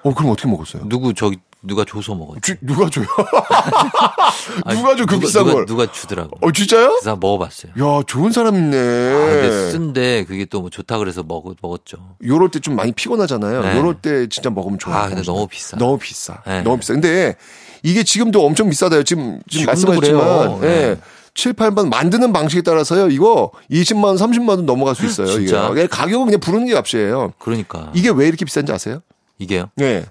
[0.02, 0.82] 어, 그럼 어떻게 먹었어요?
[0.88, 2.40] 누구 저기 누가 줘서 먹었지?
[2.42, 3.06] 주- 누가 줘요?
[4.74, 5.66] 누가 줘, 그 비싼 누가, 걸?
[5.66, 6.36] 누가 주더라고.
[6.40, 6.88] 어, 진짜요?
[7.00, 7.72] 그래서 먹어봤어요.
[7.78, 8.76] 야, 좋은 사람 있네.
[8.76, 12.16] 아, 근데 쓴데 그게 또 뭐 좋다 그래서 먹, 먹었죠.
[12.24, 13.62] 요럴 때 좀 많이 피곤하잖아요.
[13.62, 13.76] 네.
[13.76, 14.98] 요럴 때 진짜 먹으면 좋아요.
[14.98, 15.76] 아, 근데 너무 비싸.
[15.76, 16.42] 너무 비싸.
[16.46, 16.62] 네.
[16.62, 16.94] 너무 비싸.
[16.94, 17.36] 근데
[17.82, 19.02] 이게 지금도 엄청 비싸다요.
[19.04, 20.20] 지금, 지금 말씀하셨지만.
[20.24, 20.58] 그래요.
[20.62, 20.68] 네.
[20.68, 20.96] 예.
[21.34, 23.08] 7, 8만 만드는 방식에 따라서요.
[23.10, 25.26] 이거 20만 원, 30만 원 넘어갈 수 있어요.
[25.36, 25.68] 진짜?
[25.72, 27.34] 이게 가격은 그냥 부르는 게 값이에요.
[27.38, 29.00] 그러니까 이게 왜 이렇게 비싼지 아세요?
[29.38, 29.68] 이게요?
[29.76, 30.06] 네.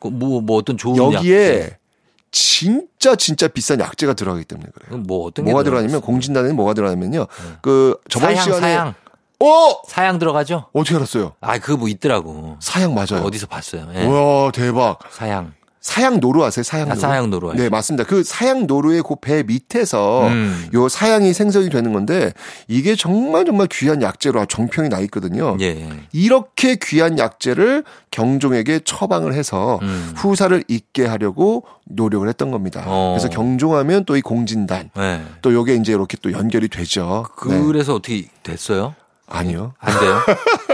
[0.00, 1.76] 그 뭐, 뭐 어떤 좋은 여기에 약-
[2.32, 5.00] 진짜 진짜 비싼 약재가 들어가기 때문에 그래요.
[5.02, 6.00] 뭐 어떤 게 뭐가 들어가 들어가냐면 있어요?
[6.00, 7.26] 공진단에는 뭐가 들어가냐면요.
[7.60, 8.94] 그 저번 사향, 시간에 사향,
[9.40, 10.66] 어 사향 들어가죠?
[10.72, 11.32] 어떻게 알았어요?
[11.40, 12.56] 아, 그거 뭐 있더라고.
[12.60, 13.24] 사향 맞아요.
[13.24, 13.88] 어디서 봤어요?
[13.94, 14.04] 예.
[14.06, 14.98] 와 대박.
[15.10, 15.54] 사향.
[15.80, 16.62] 사향 노루 아세요?
[16.62, 17.00] 사향 아, 노루.
[17.00, 17.54] 사향 노루.
[17.54, 18.04] 네 맞습니다.
[18.04, 20.68] 그 사향 노루의 그 배 밑에서 음.
[20.74, 22.32] 요 사향이 생성이 되는 건데
[22.68, 25.56] 이게 정말 정말 귀한 약재로 정평이 나 있거든요.
[25.60, 25.88] 예.
[26.12, 30.12] 이렇게 귀한 약재를 경종에게 처방을 해서 음.
[30.16, 32.84] 후사를 잇게 하려고 노력을 했던 겁니다.
[32.86, 33.16] 어.
[33.18, 35.20] 그래서 경종하면 또 이 공진단 예.
[35.40, 37.24] 또 요게 이제 이렇게 또 연결이 되죠.
[37.48, 37.58] 네.
[37.62, 38.94] 그래서 어떻게 됐어요?
[39.30, 39.74] 아니요.
[39.78, 40.20] 안 돼요?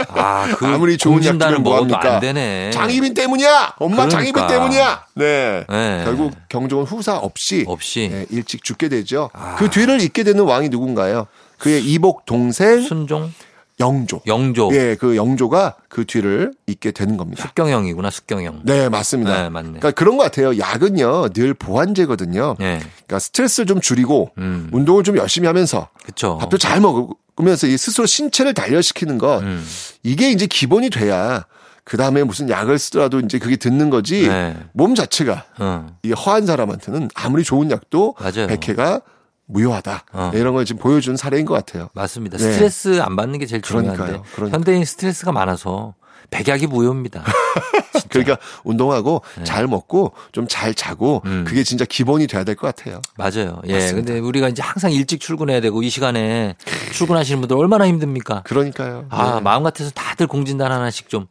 [0.09, 2.15] 아, 그 아무리 좋은 약들을 먹어도 뭐합니까?
[2.15, 2.71] 안 되네.
[2.71, 3.75] 장희빈 때문이야.
[3.79, 4.19] 엄마 그러니까.
[4.19, 5.05] 장희빈 때문이야.
[5.15, 5.65] 네.
[5.69, 6.03] 네.
[6.05, 9.31] 결국 경종은 후사 없이, 없이 네, 일찍 죽게 되죠.
[9.35, 9.57] 아.
[9.59, 11.27] 그 뒤를 잇게 되는 왕이 누군가요?
[11.59, 13.33] 그의 이복 동생 순종,
[13.79, 14.21] 영조.
[14.27, 17.43] 영조, 예, 그 영조가 그 뒤를 잇게 되는 겁니다.
[17.43, 18.61] 숙경영이구나 숙경영.
[18.65, 19.43] 네, 맞습니다.
[19.43, 19.69] 네, 맞네.
[19.69, 20.59] 그러니까 그런 것 같아요.
[20.59, 22.57] 약은요, 늘 보완제거든요.
[22.61, 26.39] 예, 그러니까 스트레스를 좀 줄이고, 음, 운동을 좀 열심히 하면서, 그쵸.
[26.39, 29.63] 밥도 잘 먹으면서 이 스스로 신체를 단련시키는 것, 음,
[30.03, 31.45] 이게 이제 기본이 돼야,
[31.85, 34.57] 그 다음에 무슨 약을 쓰더라도 이제 그게 듣는 거지, 네.
[34.73, 38.47] 몸 자체가, 어, 이 허한 사람한테는 아무리 좋은 약도, 맞아요.
[38.47, 39.03] 백해가
[39.47, 40.05] 무효하다.
[40.13, 40.31] 어.
[40.35, 41.89] 이런 걸 지금 보여준 사례인 것 같아요.
[41.95, 42.37] 맞습니다.
[42.39, 42.53] 네.
[42.53, 43.97] 스트레스 안 받는 게 제일 그러니까요.
[43.97, 44.57] 중요한데 그러니까.
[44.57, 45.95] 현대인 스트레스가 많아서
[46.31, 47.23] 백약이 무효입니다.
[48.11, 51.31] 그러니까 운동하고 잘 먹고 좀 잘 자고 네.
[51.31, 51.45] 음.
[51.47, 53.01] 그게 진짜 기본이 돼야 될 것 같아요.
[53.17, 53.61] 맞아요.
[53.67, 53.75] 예.
[53.75, 53.95] 맞습니다.
[54.13, 56.57] 근데 우리가 이제 항상 일찍 출근해야 되고 이 시간에
[56.93, 58.43] 출근하시는 분들 얼마나 힘듭니까?
[58.45, 59.07] 그러니까요.
[59.11, 59.41] 아, 네.
[59.43, 61.27] 마음 같아서 다들 공진단 하나씩 좀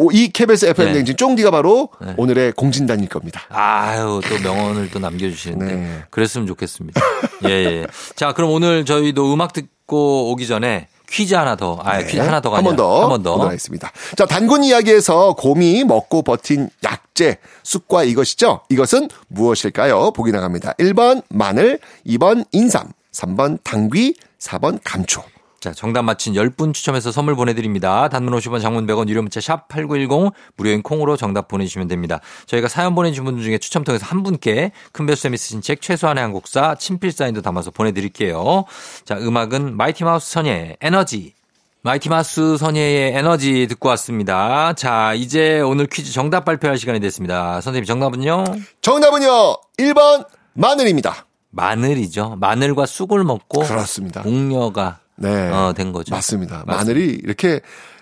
[0.00, 0.92] 오, 이 KBS FM 네.
[0.94, 2.14] 댕진 쫑디가 바로 네.
[2.16, 3.42] 오늘의 공진단일 겁니다.
[3.50, 5.74] 아유, 또 명언을 또 남겨주시는데.
[5.74, 6.04] 네.
[6.08, 6.98] 그랬으면 좋겠습니다.
[7.44, 7.86] 예, 예.
[8.16, 12.56] 자, 그럼 오늘 저희도 음악 듣고 오기 전에 퀴즈 하나 더, 아, 퀴즈 하나 더가
[12.56, 12.68] 네.
[12.68, 13.02] 한번 더.
[13.02, 13.46] 한번 더.
[13.46, 13.92] 하겠습니다.
[14.16, 18.62] 자, 단군 이야기에서 곰이 먹고 버틴 약재, 쑥과 이것이죠.
[18.70, 20.12] 이것은 무엇일까요?
[20.12, 20.72] 보기 나갑니다.
[20.78, 25.22] 1번 마늘, 2번 인삼, 3번 당귀, 4번 감초.
[25.60, 28.08] 자, 정답 맞힌 10분 추첨해서 선물 보내드립니다.
[28.08, 32.20] 단문 50원, 장문 100원, 유료 문자 샵 8910, 무료인 콩으로 정답 보내주시면 됩니다.
[32.46, 37.12] 저희가 사연 보내주신 분들 중에 추첨 통해서 한 분께 큰별쌤이 쓰신 책 최소한의 한국사 친필
[37.12, 38.64] 사인도 담아서 보내드릴게요.
[39.04, 41.34] 자, 음악은 마이티 마우스 선예 에너지.
[41.82, 44.72] 마이티 마우스 선예의 에너지 듣고 왔습니다.
[44.72, 47.60] 자, 이제 오늘 퀴즈 정답 발표할 시간이 됐습니다.
[47.60, 48.44] 선생님 정답은요?
[48.80, 51.26] 정답은요, 1번 마늘입니다.
[51.50, 52.36] 마늘이죠.
[52.38, 54.22] 마늘과 쑥을 먹고 그렇습니다.
[54.24, 55.48] 옥녀가 네.
[55.50, 56.14] 어, 된 거죠.
[56.14, 56.64] 맞습니다.
[56.66, 56.76] 맞습니다.
[56.76, 57.60] 마늘이 이렇게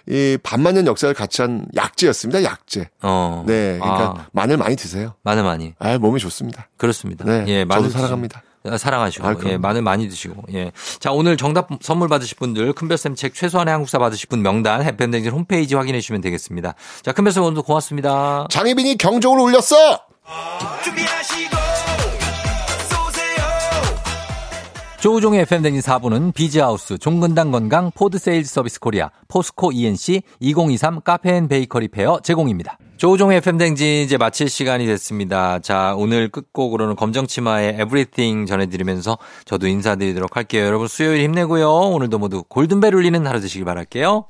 [0.08, 2.42] 이 반만 년 역사를 같이 한 약재였습니다.
[2.42, 2.88] 약재.
[3.02, 3.44] 어.
[3.46, 5.14] 네, 그러니까 아, 마늘 많이 드세요.
[5.22, 5.74] 마늘 많이.
[5.78, 6.68] 아, 몸이 좋습니다.
[6.78, 7.24] 그렇습니다.
[7.26, 8.40] 네, 예, 저도 마늘 사랑합니다.
[8.40, 9.34] 드시- 아, 사랑하시고, 아.
[9.46, 10.72] 예, 마늘 많이 드시고, 예.
[10.98, 15.74] 자, 오늘 정답 선물 받으실 분들, 큰별쌤 책 최소한의 한국사 받으실 분 명단, 해펜댕진 홈페이지
[15.74, 16.74] 확인해 주시면 되겠습니다.
[17.02, 18.46] 자, 큰별쌤 오늘도 고맙습니다.
[18.50, 19.76] 장희빈이 경종을 울렸어!
[25.08, 31.48] 조우종의 FM댕진 4부는 비즈하우스, 종근당 건강, 포드 세일즈 서비스 코리아, 포스코 ENC, 2023 카페 앤
[31.48, 32.76] 베이커리 페어 제공입니다.
[32.98, 35.60] 조우종의 FM댕진 이제 마칠 시간이 됐습니다.
[35.60, 39.16] 자, 오늘 끝곡으로는 검정치마의 Everything 전해드리면서
[39.46, 40.66] 저도 인사드리도록 할게요.
[40.66, 41.70] 여러분 수요일 힘내고요.
[41.70, 44.26] 오늘도 모두 골든벨 울리는 하루 되시길 바랄게요.